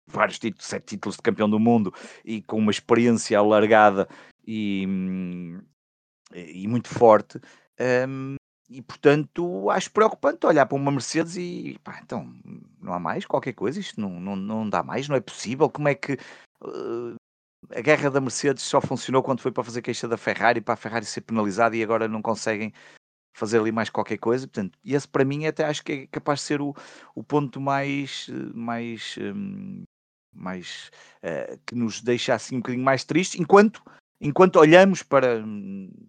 vários 0.08 0.38
títulos, 0.38 0.66
sete 0.66 0.86
títulos 0.86 1.16
de 1.16 1.22
campeão 1.22 1.48
do 1.48 1.58
mundo 1.58 1.92
e 2.24 2.42
com 2.42 2.58
uma 2.58 2.70
experiência 2.70 3.38
alargada 3.38 4.08
e, 4.46 4.86
e 6.34 6.68
muito 6.68 6.88
forte. 6.88 7.40
Um, 8.08 8.36
e 8.68 8.82
portanto 8.82 9.70
acho 9.70 9.92
preocupante 9.92 10.44
olhar 10.44 10.66
para 10.66 10.76
uma 10.76 10.90
Mercedes 10.90 11.36
e 11.36 11.78
pá, 11.84 12.00
então 12.02 12.34
não 12.80 12.92
há 12.92 12.98
mais 12.98 13.24
qualquer 13.24 13.52
coisa, 13.52 13.78
isto 13.78 14.00
não, 14.00 14.18
não, 14.18 14.34
não 14.34 14.68
dá 14.68 14.82
mais, 14.82 15.08
não 15.08 15.16
é 15.16 15.20
possível. 15.20 15.70
Como 15.70 15.88
é 15.88 15.94
que 15.94 16.14
uh, 16.62 17.14
a 17.70 17.80
guerra 17.80 18.10
da 18.10 18.20
Mercedes 18.20 18.64
só 18.64 18.80
funcionou 18.80 19.22
quando 19.22 19.40
foi 19.40 19.52
para 19.52 19.64
fazer 19.64 19.82
queixa 19.82 20.08
da 20.08 20.16
Ferrari 20.16 20.60
para 20.60 20.74
a 20.74 20.76
Ferrari 20.76 21.04
ser 21.04 21.20
penalizada 21.20 21.76
e 21.76 21.82
agora 21.82 22.08
não 22.08 22.22
conseguem 22.22 22.72
fazer 23.36 23.60
ali 23.60 23.70
mais 23.70 23.90
qualquer 23.90 24.18
coisa. 24.18 24.46
Portanto, 24.46 24.78
esse 24.84 25.06
para 25.06 25.24
mim 25.24 25.46
até 25.46 25.64
acho 25.64 25.84
que 25.84 25.92
é 25.92 26.06
capaz 26.06 26.40
de 26.40 26.46
ser 26.46 26.60
o, 26.60 26.74
o 27.14 27.22
ponto 27.22 27.60
mais, 27.60 28.28
mais 28.54 29.16
um, 29.20 29.82
mais 30.36 30.90
uh, 31.22 31.58
que 31.66 31.74
nos 31.74 32.00
deixa 32.00 32.34
assim 32.34 32.56
um 32.56 32.60
bocadinho 32.60 32.84
mais 32.84 33.04
tristes, 33.04 33.40
enquanto, 33.40 33.82
enquanto 34.20 34.56
olhamos 34.56 35.02
para, 35.02 35.42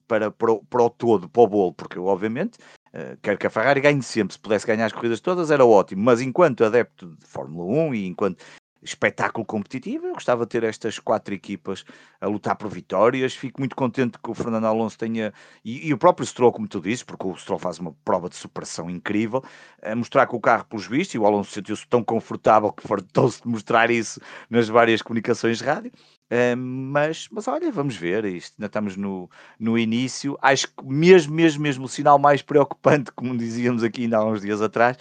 para, 0.08 0.32
para, 0.32 0.52
o, 0.52 0.64
para 0.66 0.84
o 0.84 0.90
todo, 0.90 1.30
para 1.30 1.42
o 1.42 1.48
bolo, 1.48 1.74
porque 1.74 1.98
obviamente, 1.98 2.58
uh, 2.94 3.18
quero 3.22 3.38
que 3.38 3.48
a 3.48 3.50
Ferrari 3.50 3.82
ganhe 3.82 4.02
sempre, 4.02 4.34
se 4.34 4.40
pudesse 4.40 4.68
ganhar 4.68 4.86
as 4.86 4.94
corridas 4.94 5.20
todas 5.20 5.52
era 5.52 5.66
ótimo, 5.66 6.04
mas 6.04 6.22
enquanto 6.22 6.66
adepto 6.66 7.16
de 7.16 7.26
Fórmula 7.26 7.66
1 7.90 7.96
e 7.96 8.08
enquanto 8.08 8.44
espetáculo 8.82 9.46
competitivo. 9.46 10.08
Eu 10.08 10.14
gostava 10.14 10.46
de 10.46 10.50
ter 10.50 10.64
estas 10.64 11.00
quatro 11.00 11.34
equipas 11.34 11.84
a 12.20 12.28
lutar 12.28 12.56
por 12.56 12.70
vitórias. 12.70 13.36
Fico 13.36 13.60
muito 13.60 13.76
contente 13.76 14.18
que 14.18 14.30
o 14.30 14.34
Fernando 14.34 14.66
Alonso 14.66 14.98
tenha, 14.98 15.34
e, 15.64 15.88
e 15.88 15.94
o 15.94 15.98
próprio 15.98 16.26
Stroll, 16.26 16.52
como 16.52 16.68
tu 16.68 16.80
dizes, 16.80 17.04
porque 17.04 17.28
o 17.28 17.36
Stroll 17.36 17.60
faz 17.60 17.80
uma 17.80 17.94
prova 18.04 18.30
de 18.30 18.36
superação 18.36 18.90
incrível, 18.90 19.44
a 19.82 19.96
mostrar 19.96 20.28
que 20.28 20.36
o 20.36 20.40
carro, 20.40 20.66
pelos 20.66 20.88
vistos, 20.88 21.16
e 21.16 21.20
o 21.20 21.26
Alonso 21.26 21.52
sentiu-se 21.52 21.88
tão 21.88 22.04
confortável 22.04 22.72
que 22.72 22.88
fartou-se 22.88 23.42
de 23.42 23.48
mostrar 23.48 23.90
isso 23.92 24.20
nas 24.50 24.68
várias 24.68 25.02
comunicações 25.02 25.60
de 25.60 25.64
rádio. 25.64 25.92
Uh, 26.30 26.58
mas, 26.58 27.30
mas 27.32 27.48
olha, 27.48 27.72
vamos 27.72 27.96
ver, 27.96 28.26
isto 28.26 28.56
ainda 28.58 28.66
estamos 28.68 28.98
no, 28.98 29.30
no 29.58 29.78
início. 29.78 30.38
Acho 30.42 30.68
que 30.68 30.86
mesmo, 30.86 31.34
mesmo, 31.34 31.62
mesmo 31.64 31.86
o 31.86 31.90
sinal 31.90 32.20
mais 32.20 32.42
preocupante, 32.42 33.12
como 33.14 33.38
dizíamos 33.38 33.82
aqui 33.82 34.04
ainda 34.04 34.18
há 34.18 34.26
uns 34.26 34.42
dias 34.42 34.62
atrás, 34.62 34.98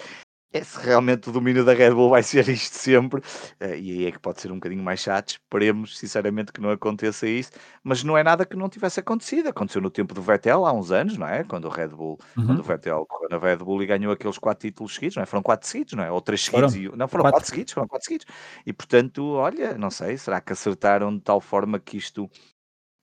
é 0.57 0.65
se 0.65 0.79
realmente 0.81 1.29
o 1.29 1.33
domínio 1.33 1.65
da 1.65 1.73
Red 1.73 1.91
Bull 1.91 2.11
vai 2.11 2.23
ser 2.23 2.49
isto 2.49 2.75
sempre, 2.75 3.21
uh, 3.21 3.75
e 3.75 3.91
aí 3.93 4.07
é 4.07 4.13
que 4.13 4.19
pode 4.19 4.41
ser 4.41 4.51
um 4.51 4.57
bocadinho 4.57 4.83
mais 4.83 5.01
chato. 5.01 5.31
Esperemos, 5.31 5.99
sinceramente, 5.99 6.53
que 6.53 6.61
não 6.61 6.71
aconteça 6.71 7.27
isso, 7.27 7.53
mas 7.83 8.03
não 8.03 8.17
é 8.17 8.23
nada 8.23 8.45
que 8.45 8.57
não 8.57 8.69
tivesse 8.69 9.01
acontecido. 9.01 9.49
Aconteceu 9.49 9.81
no 9.81 9.91
tempo 9.91 10.15
do 10.15 10.23
Vettel 10.23 10.67
há 10.67 10.73
uns 10.73 10.91
anos, 10.91 11.17
não 11.17 11.27
é? 11.27 11.45
Quando 11.45 11.67
o 11.67 11.69
Red 11.69 11.89
Bull, 11.89 12.19
uhum. 12.37 12.47
quando 12.47 12.61
o 12.61 12.63
Vettel 12.63 13.07
correu 13.07 13.29
na 13.31 13.39
Red 13.39 13.57
Bull 13.57 13.83
e 13.83 13.87
ganhou 13.87 14.13
aqueles 14.13 14.39
quatro 14.39 14.67
títulos 14.67 14.95
seguidos, 14.95 15.17
não 15.17 15.23
é? 15.23 15.27
Foram 15.27 15.43
quatro 15.43 15.69
seguidos, 15.69 15.95
não 15.95 16.05
é? 16.05 16.11
Ou 16.11 16.21
três 16.21 16.45
seguidos, 16.45 16.75
foram. 16.75 16.95
E, 16.95 16.97
não, 16.97 17.09
foram 17.09 17.25
quatro. 17.25 17.39
quatro 17.39 17.49
seguidos, 17.49 17.73
foram 17.73 17.89
quatro 17.89 18.07
seguidos. 18.07 18.27
E 18.65 18.73
portanto, 18.73 19.25
olha, 19.33 19.77
não 19.77 19.91
sei, 19.91 20.17
será 20.17 20.41
que 20.41 20.53
acertaram 20.53 21.17
de 21.17 21.23
tal 21.23 21.41
forma 21.41 21.79
que 21.79 21.97
isto, 21.97 22.31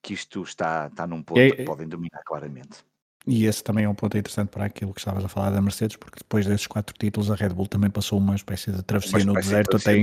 que 0.01 0.13
isto 0.13 0.41
está, 0.43 0.87
está 0.87 1.07
num 1.07 1.21
ponto 1.21 1.39
que 1.55 1.63
podem 1.63 1.87
dominar 1.87 2.21
claramente. 2.25 2.83
E 3.25 3.45
esse 3.45 3.63
também 3.63 3.85
é 3.85 3.89
um 3.89 3.95
ponto 3.95 4.17
interessante 4.17 4.49
para 4.49 4.65
aquilo 4.65 4.93
que 4.93 4.99
estavas 4.99 5.23
a 5.23 5.29
falar 5.29 5.51
da 5.51 5.61
Mercedes, 5.61 5.95
porque 5.95 6.17
depois 6.19 6.45
desses 6.45 6.67
quatro 6.67 6.93
títulos 6.97 7.31
a 7.31 7.35
Red 7.35 7.49
Bull 7.49 7.67
também 7.67 7.89
passou 7.89 8.19
uma 8.19 8.35
espécie 8.35 8.71
de 8.71 8.83
travessia 8.83 9.23
no 9.23 9.33
deserto 9.33 9.77
até, 9.77 9.95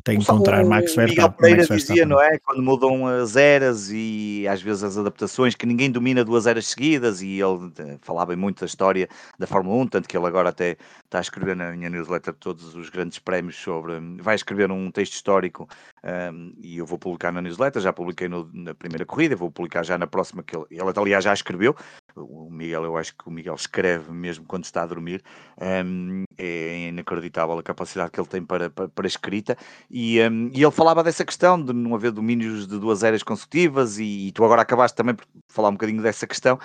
até 0.00 0.12
encontrar 0.12 0.62
Max 0.62 0.94
Verstappen. 0.94 1.08
Miguel 1.08 1.32
Pereira 1.32 1.66
dizia, 1.66 2.04
não 2.04 2.20
é? 2.20 2.38
Quando 2.40 2.62
mudam 2.62 3.06
as 3.06 3.36
eras 3.36 3.88
e 3.90 4.46
às 4.50 4.60
vezes 4.60 4.82
as 4.82 4.98
adaptações, 4.98 5.54
que 5.54 5.64
ninguém 5.64 5.90
domina 5.90 6.22
duas 6.22 6.46
eras 6.46 6.66
seguidas 6.66 7.22
e 7.22 7.40
ele 7.40 7.72
eh, 7.78 7.96
falava 8.02 8.36
muito 8.36 8.60
da 8.60 8.66
história 8.66 9.08
da 9.38 9.46
Fórmula 9.46 9.82
1, 9.84 9.86
tanto 9.86 10.08
que 10.08 10.14
ele 10.14 10.26
agora 10.26 10.50
até 10.50 10.76
está 11.04 11.18
a 11.18 11.20
escrever 11.22 11.56
na 11.56 11.72
minha 11.72 11.88
newsletter 11.88 12.34
todos 12.34 12.74
os 12.74 12.90
grandes 12.90 13.18
prémios 13.18 13.56
sobre, 13.56 13.98
vai 14.20 14.34
escrever 14.34 14.70
um 14.70 14.90
texto 14.90 15.14
histórico 15.14 15.66
um, 16.04 16.52
e 16.60 16.78
eu 16.78 16.86
vou 16.86 16.98
publicar 16.98 17.32
na 17.32 17.40
newsletter, 17.40 17.80
já 17.80 17.92
publiquei 17.92 18.28
no, 18.28 18.50
na 18.52 18.74
primeira 18.74 19.06
corrida, 19.06 19.36
vou 19.36 19.50
publicar 19.50 19.84
já 19.84 19.96
na 19.96 20.06
próxima, 20.06 20.42
que 20.42 20.56
ele, 20.56 20.66
ele 20.70 20.92
aliás 20.96 21.24
já 21.24 21.32
escreveu, 21.32 21.76
o 22.16 22.50
Miguel, 22.50 22.84
eu 22.84 22.96
acho 22.96 23.14
que 23.16 23.26
o 23.26 23.30
Miguel 23.30 23.54
escreve 23.54 24.10
mesmo 24.12 24.44
quando 24.46 24.64
está 24.64 24.82
a 24.82 24.86
dormir. 24.86 25.22
Um, 25.60 26.24
é 26.36 26.88
inacreditável 26.88 27.58
a 27.58 27.62
capacidade 27.62 28.10
que 28.10 28.20
ele 28.20 28.28
tem 28.28 28.44
para, 28.44 28.68
para, 28.70 28.88
para 28.88 29.06
escrita. 29.06 29.56
E, 29.90 30.20
um, 30.22 30.50
e, 30.52 30.62
ele 30.62 30.70
falava 30.70 31.02
dessa 31.02 31.24
questão 31.24 31.62
de 31.62 31.72
não 31.72 31.94
haver 31.94 32.12
domínios 32.12 32.66
de 32.66 32.78
duas 32.78 33.02
eras 33.02 33.22
consecutivas. 33.22 33.98
E, 33.98 34.28
e, 34.28 34.32
tu 34.32 34.44
agora 34.44 34.62
acabaste 34.62 34.96
também 34.96 35.14
por 35.14 35.26
falar 35.48 35.68
um 35.68 35.72
bocadinho 35.72 36.02
dessa 36.02 36.26
questão. 36.26 36.58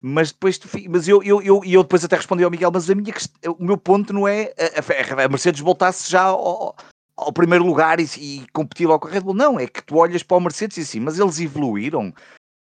mas 0.00 0.32
depois 0.32 0.58
tu, 0.58 0.68
mas 0.88 1.08
eu, 1.08 1.22
eu, 1.22 1.42
eu, 1.42 1.60
eu 1.64 1.82
depois 1.82 2.04
até 2.04 2.16
respondi 2.16 2.44
ao 2.44 2.50
Miguel, 2.50 2.70
mas 2.72 2.88
a 2.90 2.94
minha, 2.94 3.14
o 3.58 3.64
meu 3.64 3.76
ponto 3.76 4.12
não 4.12 4.26
é 4.26 4.52
a, 4.58 5.24
a 5.24 5.28
Mercedes 5.28 5.60
voltasse 5.60 6.10
já 6.10 6.22
ao, 6.22 6.76
ao 7.16 7.32
primeiro 7.32 7.64
lugar 7.64 8.00
e, 8.00 8.04
e 8.18 8.46
competir 8.52 8.86
logo 8.86 9.00
com 9.00 9.08
a 9.08 9.10
Red 9.10 9.20
Bull. 9.20 9.34
Não, 9.34 9.58
é 9.58 9.66
que 9.66 9.82
tu 9.82 9.96
olhas 9.96 10.22
para 10.22 10.36
o 10.36 10.40
Mercedes 10.40 10.76
e 10.76 10.80
assim, 10.80 11.00
mas 11.00 11.18
eles 11.18 11.38
evoluíram. 11.40 12.12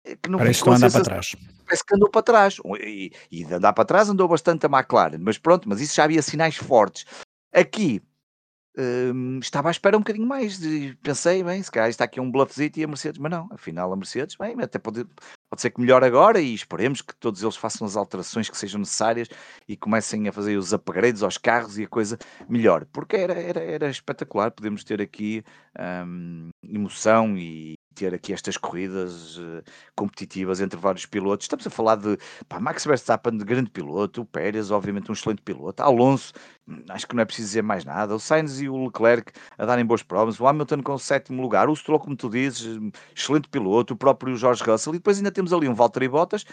É 0.04 0.16
que 0.16 0.30
não 0.30 0.38
Parece 0.38 0.62
que 0.62 0.70
andar 0.70 0.90
para 0.90 1.04
trás. 1.04 1.36
Parece 1.64 1.84
que 1.84 1.94
andou 1.94 2.10
para 2.10 2.22
trás. 2.22 2.56
E, 2.80 3.12
e 3.30 3.44
de 3.44 3.54
andar 3.54 3.72
para 3.72 3.84
trás 3.84 4.08
andou 4.08 4.28
bastante 4.28 4.66
a 4.66 4.68
McLaren, 4.68 5.18
mas 5.18 5.38
pronto, 5.38 5.68
mas 5.68 5.80
isso 5.80 5.94
já 5.94 6.04
havia 6.04 6.22
sinais 6.22 6.56
fortes. 6.56 7.04
Aqui 7.52 8.02
hum, 8.78 9.40
estava 9.42 9.68
à 9.68 9.70
espera 9.70 9.96
um 9.96 10.00
bocadinho 10.00 10.26
mais. 10.26 10.58
De, 10.58 10.96
pensei, 11.02 11.42
bem, 11.42 11.62
se 11.62 11.70
calhar 11.70 11.88
está 11.88 12.04
aqui 12.04 12.20
um 12.20 12.30
bluffzito 12.30 12.78
e 12.78 12.84
a 12.84 12.86
Mercedes, 12.86 13.18
mas 13.18 13.30
não, 13.30 13.48
afinal 13.50 13.92
a 13.92 13.96
Mercedes, 13.96 14.36
bem, 14.36 14.54
até 14.60 14.78
pode, 14.78 15.04
pode 15.50 15.62
ser 15.62 15.70
que 15.70 15.80
melhore 15.80 16.04
agora 16.04 16.40
e 16.40 16.54
esperemos 16.54 17.02
que 17.02 17.14
todos 17.16 17.42
eles 17.42 17.56
façam 17.56 17.86
as 17.86 17.96
alterações 17.96 18.48
que 18.48 18.56
sejam 18.56 18.78
necessárias 18.78 19.28
e 19.68 19.76
comecem 19.76 20.28
a 20.28 20.32
fazer 20.32 20.56
os 20.56 20.72
upgrades 20.72 21.22
aos 21.22 21.36
carros 21.36 21.78
e 21.78 21.84
a 21.84 21.88
coisa 21.88 22.18
melhor, 22.48 22.86
porque 22.92 23.16
era, 23.16 23.34
era, 23.34 23.60
era 23.60 23.90
espetacular, 23.90 24.50
podemos 24.50 24.84
ter 24.84 25.02
aqui 25.02 25.42
hum, 26.06 26.50
emoção 26.62 27.36
e, 27.36 27.74
ter 27.98 28.14
aqui 28.14 28.32
estas 28.32 28.56
corridas 28.56 29.36
uh, 29.38 29.62
competitivas 29.96 30.60
entre 30.60 30.78
vários 30.78 31.04
pilotos. 31.04 31.44
Estamos 31.44 31.66
a 31.66 31.70
falar 31.70 31.96
de 31.96 32.16
pá, 32.48 32.60
Max 32.60 32.84
Verstappen, 32.84 33.36
de 33.36 33.44
grande 33.44 33.70
piloto, 33.70 34.22
o 34.22 34.24
Pérez, 34.24 34.70
obviamente, 34.70 35.10
um 35.10 35.14
excelente 35.14 35.42
piloto, 35.42 35.82
Alonso, 35.82 36.32
hum, 36.68 36.84
acho 36.88 37.08
que 37.08 37.16
não 37.16 37.22
é 37.22 37.24
preciso 37.24 37.48
dizer 37.48 37.62
mais 37.62 37.84
nada, 37.84 38.14
o 38.14 38.20
Sainz 38.20 38.60
e 38.60 38.68
o 38.68 38.84
Leclerc 38.84 39.32
a 39.58 39.66
darem 39.66 39.84
boas 39.84 40.02
provas, 40.02 40.38
o 40.38 40.46
Hamilton 40.46 40.82
com 40.82 40.94
o 40.94 40.98
sétimo 40.98 41.42
lugar, 41.42 41.68
o 41.68 41.74
Stroll, 41.74 41.98
como 41.98 42.14
tu 42.14 42.30
dizes, 42.30 42.78
hum, 42.78 42.90
excelente 43.14 43.48
piloto, 43.48 43.94
o 43.94 43.96
próprio 43.96 44.36
Jorge 44.36 44.62
Russell, 44.62 44.94
e 44.94 44.98
depois 44.98 45.16
ainda 45.18 45.32
temos 45.32 45.52
ali 45.52 45.68
um 45.68 45.74
Valtteri 45.74 46.08
Bottas, 46.08 46.44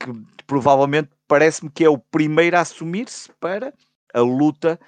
que 0.00 0.12
provavelmente 0.46 1.10
parece-me 1.28 1.70
que 1.70 1.84
é 1.84 1.88
o 1.88 1.98
primeiro 1.98 2.56
a 2.56 2.60
assumir-se 2.60 3.30
para 3.40 3.72
a 4.12 4.20
luta 4.20 4.78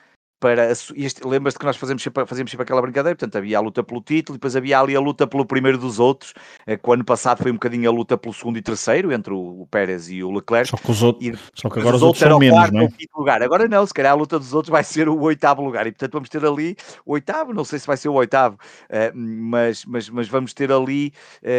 para 0.40 0.72
lembras-te 1.24 1.59
que 1.59 1.66
nós 1.66 1.76
fazemos 1.76 2.03
sempre, 2.03 2.24
fazemos 2.26 2.50
sempre 2.50 2.64
aquela 2.64 2.81
brincadeira, 2.81 3.14
portanto 3.14 3.37
havia 3.37 3.59
a 3.59 3.61
luta 3.61 3.83
pelo 3.83 4.00
título 4.00 4.37
e 4.37 4.38
depois 4.38 4.57
havia 4.57 4.81
ali 4.81 4.96
a 4.96 5.00
luta 5.00 5.26
pelo 5.26 5.44
primeiro 5.44 5.76
dos 5.76 6.00
outros, 6.00 6.33
eh, 6.66 6.79
que 6.79 6.88
o 6.88 6.92
ano 6.94 7.05
passado 7.05 7.42
foi 7.42 7.50
um 7.50 7.55
bocadinho 7.55 7.88
a 7.90 7.92
luta 7.92 8.16
pelo 8.16 8.33
segundo 8.33 8.57
e 8.57 8.62
terceiro, 8.62 9.12
entre 9.12 9.35
o, 9.35 9.68
Pérez 9.70 10.11
e 10.11 10.24
o 10.24 10.31
Leclerc. 10.31 10.70
Só 10.70 10.79
que, 10.79 10.90
os 10.90 11.03
outros, 11.03 11.29
e, 11.29 11.38
só 11.55 11.68
que 11.68 11.79
agora 11.79 11.96
os 11.96 12.03
outros 12.03 12.20
são 12.20 12.38
menos, 12.38 12.70
não 12.70 12.81
é? 12.81 12.88
Lugar. 13.14 13.42
Agora 13.42 13.68
não, 13.68 13.87
se 13.87 13.92
calhar 13.92 14.12
a 14.12 14.16
luta 14.16 14.38
dos 14.38 14.55
outros 14.55 14.70
vai 14.70 14.83
ser 14.83 15.09
o 15.09 15.20
oitavo 15.20 15.62
lugar 15.62 15.87
e 15.87 15.92
portanto 15.92 16.12
vamos 16.14 16.29
ter 16.31 16.44
ali 16.44 16.74
o 17.05 17.12
oitavo, 17.12 17.53
não 17.53 17.64
sei 17.64 17.79
se 17.79 17.87
vai 17.87 17.98
ser 17.98 18.09
o 18.09 18.14
oitavo, 18.14 18.57
uh, 18.57 19.14
mas, 19.14 19.85
mas, 19.85 20.09
mas 20.09 20.29
vamos 20.29 20.55
ter 20.55 20.72
ali 20.72 21.12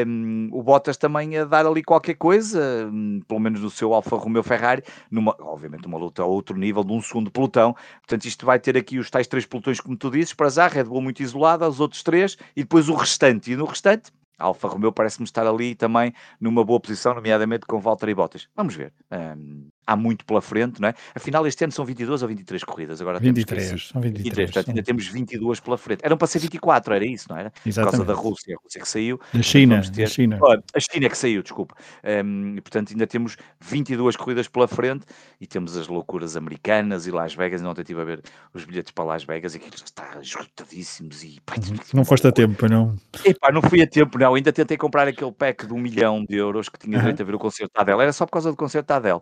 um, 0.07 0.49
o 0.51 0.63
Bottas 0.63 0.97
também 0.97 1.37
a 1.37 1.45
dar 1.45 1.67
ali 1.67 1.83
qualquer 1.83 2.15
coisa, 2.15 2.89
um, 2.91 3.21
pelo 3.27 3.39
menos 3.39 3.61
no 3.61 3.69
seu 3.69 3.93
Alfa 3.93 4.15
Romeo 4.15 4.41
Ferrari, 4.41 4.83
numa, 5.11 5.35
obviamente 5.39 5.85
uma 5.85 5.99
luta 5.99 6.23
a 6.23 6.25
outro 6.25 6.57
nível, 6.57 6.83
de 6.83 6.93
um 6.93 7.01
segundo 7.01 7.29
pelotão, 7.29 7.75
portanto 7.99 8.25
isto 8.25 8.45
vai 8.45 8.59
ter 8.59 8.70
ter 8.71 8.79
aqui 8.79 8.99
os 8.99 9.09
tais 9.09 9.27
três 9.27 9.45
pelotões, 9.45 9.79
como 9.79 9.97
tu 9.97 10.09
dizes, 10.09 10.33
para 10.33 10.49
já, 10.49 10.67
Red 10.67 10.85
Bull 10.85 11.01
muito 11.01 11.21
isolada, 11.21 11.67
os 11.67 11.79
outros 11.79 12.03
três, 12.03 12.37
e 12.55 12.63
depois 12.63 12.89
o 12.89 12.93
restante. 12.93 13.51
E 13.51 13.55
no 13.55 13.65
restante, 13.65 14.11
Alfa 14.37 14.67
Romeo 14.67 14.91
parece-me 14.91 15.25
estar 15.25 15.45
ali 15.45 15.75
também 15.75 16.13
numa 16.39 16.63
boa 16.63 16.79
posição, 16.79 17.13
nomeadamente 17.13 17.65
com 17.65 17.79
Valtteri 17.79 18.13
Bottas. 18.13 18.47
Vamos 18.55 18.75
ver. 18.75 18.93
Um, 19.11 19.67
há 19.85 19.95
muito 19.95 20.25
pela 20.25 20.41
frente, 20.41 20.81
não 20.81 20.89
é? 20.89 20.93
Afinal, 21.13 21.45
este 21.47 21.63
ano 21.63 21.73
são 21.73 21.85
22 21.85 22.21
ou 22.21 22.27
23 22.27 22.63
corridas. 22.63 23.01
Agora 23.01 23.19
23, 23.19 23.67
temos 23.67 23.87
são 23.87 24.01
23. 24.01 24.23
23 24.23 24.51
portanto, 24.51 24.69
ainda 24.69 24.83
temos 24.83 25.07
22 25.07 25.59
pela 25.59 25.77
frente. 25.77 26.01
Eram 26.03 26.17
para 26.17 26.27
ser 26.27 26.39
24, 26.39 26.93
era 26.93 27.05
isso, 27.05 27.27
não 27.29 27.37
era? 27.37 27.51
Exatamente. 27.65 27.99
Por 27.99 28.05
causa 28.05 28.21
da 28.21 28.29
Rússia, 28.29 28.55
a 28.55 28.63
Rússia 28.63 28.81
que 28.81 28.87
saiu. 28.87 29.19
Da 29.33 29.41
China, 29.41 29.81
ter... 29.91 30.09
China. 30.09 30.39
a 30.73 30.79
China 30.79 31.09
que 31.09 31.17
saiu, 31.17 31.41
desculpa. 31.41 31.75
Um, 32.03 32.55
e, 32.57 32.61
portanto, 32.61 32.91
ainda 32.91 33.07
temos 33.07 33.37
22 33.59 34.15
corridas 34.15 34.47
pela 34.47 34.67
frente 34.67 35.05
e 35.39 35.47
temos 35.47 35.75
as 35.77 35.87
loucuras 35.87 36.35
americanas 36.35 37.07
e 37.07 37.11
Las 37.11 37.33
Vegas. 37.33 37.61
Não 37.61 37.71
estive 37.71 38.01
a 38.01 38.03
ver 38.03 38.21
os 38.53 38.65
bilhetes 38.65 38.91
para 38.91 39.05
Las 39.05 39.23
Vegas 39.23 39.53
e 39.55 39.57
aquilo 39.57 39.75
está 39.75 40.19
esgotadíssimos. 40.21 41.23
E, 41.23 41.39
não 41.93 42.05
foste 42.05 42.27
a 42.27 42.31
tempo, 42.31 42.67
não? 42.67 42.95
Epá, 43.25 43.51
não 43.51 43.61
fui 43.61 43.81
a 43.81 43.87
tempo, 43.87 44.17
não. 44.17 44.35
Ainda 44.35 44.51
tentei 44.51 44.77
comprar 44.77 45.07
aquele 45.07 45.31
pack 45.31 45.65
de 45.65 45.73
um 45.73 45.79
milhão 45.79 46.23
de 46.23 46.35
euros 46.35 46.69
que 46.69 46.77
tinha 46.77 46.99
direito 46.99 47.21
a 47.21 47.25
ver 47.25 47.35
o 47.35 47.39
concerto 47.39 47.71
da 47.73 47.81
Adele. 47.81 48.01
Era 48.01 48.13
só 48.13 48.25
por 48.25 48.33
causa 48.33 48.51
do 48.51 48.57
concerto 48.57 48.87
da 48.87 48.95
Adele. 48.97 49.21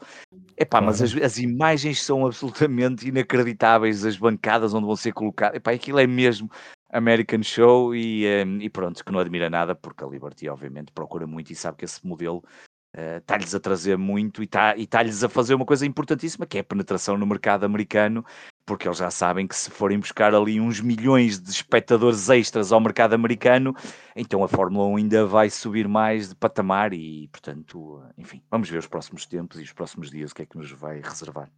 Epá, 0.61 0.81
mas 0.81 1.01
as, 1.01 1.15
as, 1.15 1.37
imagens 1.37 2.03
são 2.03 2.25
absolutamente 2.25 3.07
inacreditáveis, 3.07 4.03
as 4.03 4.17
bancadas 4.17 4.73
onde 4.73 4.85
vão 4.85 4.95
ser 4.95 5.13
colocadas. 5.13 5.55
Epá, 5.55 5.71
aquilo 5.71 5.99
é 5.99 6.05
mesmo 6.05 6.51
American 6.91 7.41
Show 7.41 7.95
e, 7.95 8.25
um, 8.45 8.59
e 8.59 8.69
pronto, 8.69 9.03
que 9.03 9.11
não 9.11 9.19
admira 9.19 9.49
nada, 9.49 9.73
porque 9.73 10.03
a 10.03 10.07
Liberty 10.07 10.49
obviamente 10.49 10.91
procura 10.91 11.25
muito 11.25 11.51
e 11.53 11.55
sabe 11.55 11.77
que 11.77 11.85
esse 11.85 12.05
modelo 12.05 12.43
está-lhes 12.93 13.53
uh, 13.53 13.57
a 13.57 13.59
trazer 13.59 13.97
muito 13.97 14.41
e 14.41 14.45
está-lhes 14.45 15.15
está 15.15 15.27
a 15.27 15.29
fazer 15.29 15.53
uma 15.53 15.65
coisa 15.65 15.85
importantíssima, 15.85 16.45
que 16.45 16.57
é 16.57 16.61
a 16.61 16.63
penetração 16.63 17.17
no 17.17 17.25
mercado 17.25 17.63
americano, 17.63 18.25
porque 18.69 18.87
eles 18.87 18.99
já 18.99 19.09
sabem 19.09 19.47
que 19.47 19.55
se 19.55 19.71
forem 19.71 19.97
buscar 19.99 20.35
ali 20.35 20.61
uns 20.61 20.79
milhões 20.79 21.39
de 21.39 21.49
espectadores 21.49 22.29
extras 22.29 22.71
ao 22.71 22.79
mercado 22.79 23.15
americano, 23.15 23.75
então 24.15 24.43
a 24.43 24.47
Fórmula 24.47 24.85
1 24.89 24.97
ainda 24.97 25.25
vai 25.25 25.49
subir 25.49 25.87
mais 25.87 26.29
de 26.29 26.35
patamar 26.35 26.93
e, 26.93 27.27
portanto, 27.29 27.99
enfim, 28.15 28.43
vamos 28.47 28.69
ver 28.69 28.77
os 28.77 28.85
próximos 28.85 29.25
tempos 29.25 29.59
e 29.59 29.63
os 29.63 29.73
próximos 29.73 30.11
dias 30.11 30.29
o 30.29 30.35
que 30.35 30.43
é 30.43 30.45
que 30.45 30.55
nos 30.55 30.69
vai 30.71 31.01
reservar. 31.01 31.49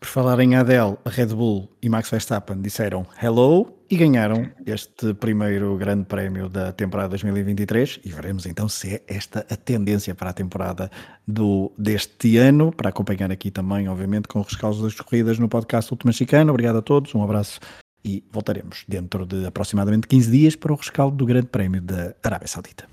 Por 0.00 0.08
falar 0.08 0.40
em 0.40 0.56
Adele, 0.56 0.96
Red 1.04 1.26
Bull 1.26 1.70
e 1.82 1.88
Max 1.90 2.08
Verstappen 2.08 2.62
disseram 2.62 3.06
hello 3.22 3.70
e 3.90 3.98
ganharam 3.98 4.48
este 4.64 5.12
primeiro 5.12 5.76
grande 5.76 6.06
prémio 6.06 6.48
da 6.48 6.72
temporada 6.72 7.10
2023 7.10 8.00
e 8.02 8.08
veremos 8.08 8.46
então 8.46 8.66
se 8.66 8.94
é 8.94 9.02
esta 9.06 9.40
a 9.50 9.56
tendência 9.56 10.14
para 10.14 10.30
a 10.30 10.32
temporada 10.32 10.90
do, 11.28 11.70
deste 11.76 12.38
ano, 12.38 12.72
para 12.72 12.88
acompanhar 12.88 13.30
aqui 13.30 13.50
também, 13.50 13.90
obviamente, 13.90 14.26
com 14.26 14.40
os 14.40 14.46
rescaldos 14.46 14.80
das 14.80 14.94
corridas 14.94 15.38
no 15.38 15.50
podcast 15.50 15.92
Última 15.92 16.12
Chicana. 16.12 16.50
Obrigado 16.50 16.78
a 16.78 16.82
todos, 16.82 17.14
um 17.14 17.22
abraço 17.22 17.60
e 18.02 18.24
voltaremos 18.32 18.84
dentro 18.88 19.26
de 19.26 19.44
aproximadamente 19.44 20.08
15 20.08 20.30
dias 20.30 20.56
para 20.56 20.72
o 20.72 20.76
rescaldo 20.76 21.14
do 21.14 21.26
grande 21.26 21.48
prémio 21.48 21.82
da 21.82 22.14
Arábia 22.22 22.48
Saudita. 22.48 22.88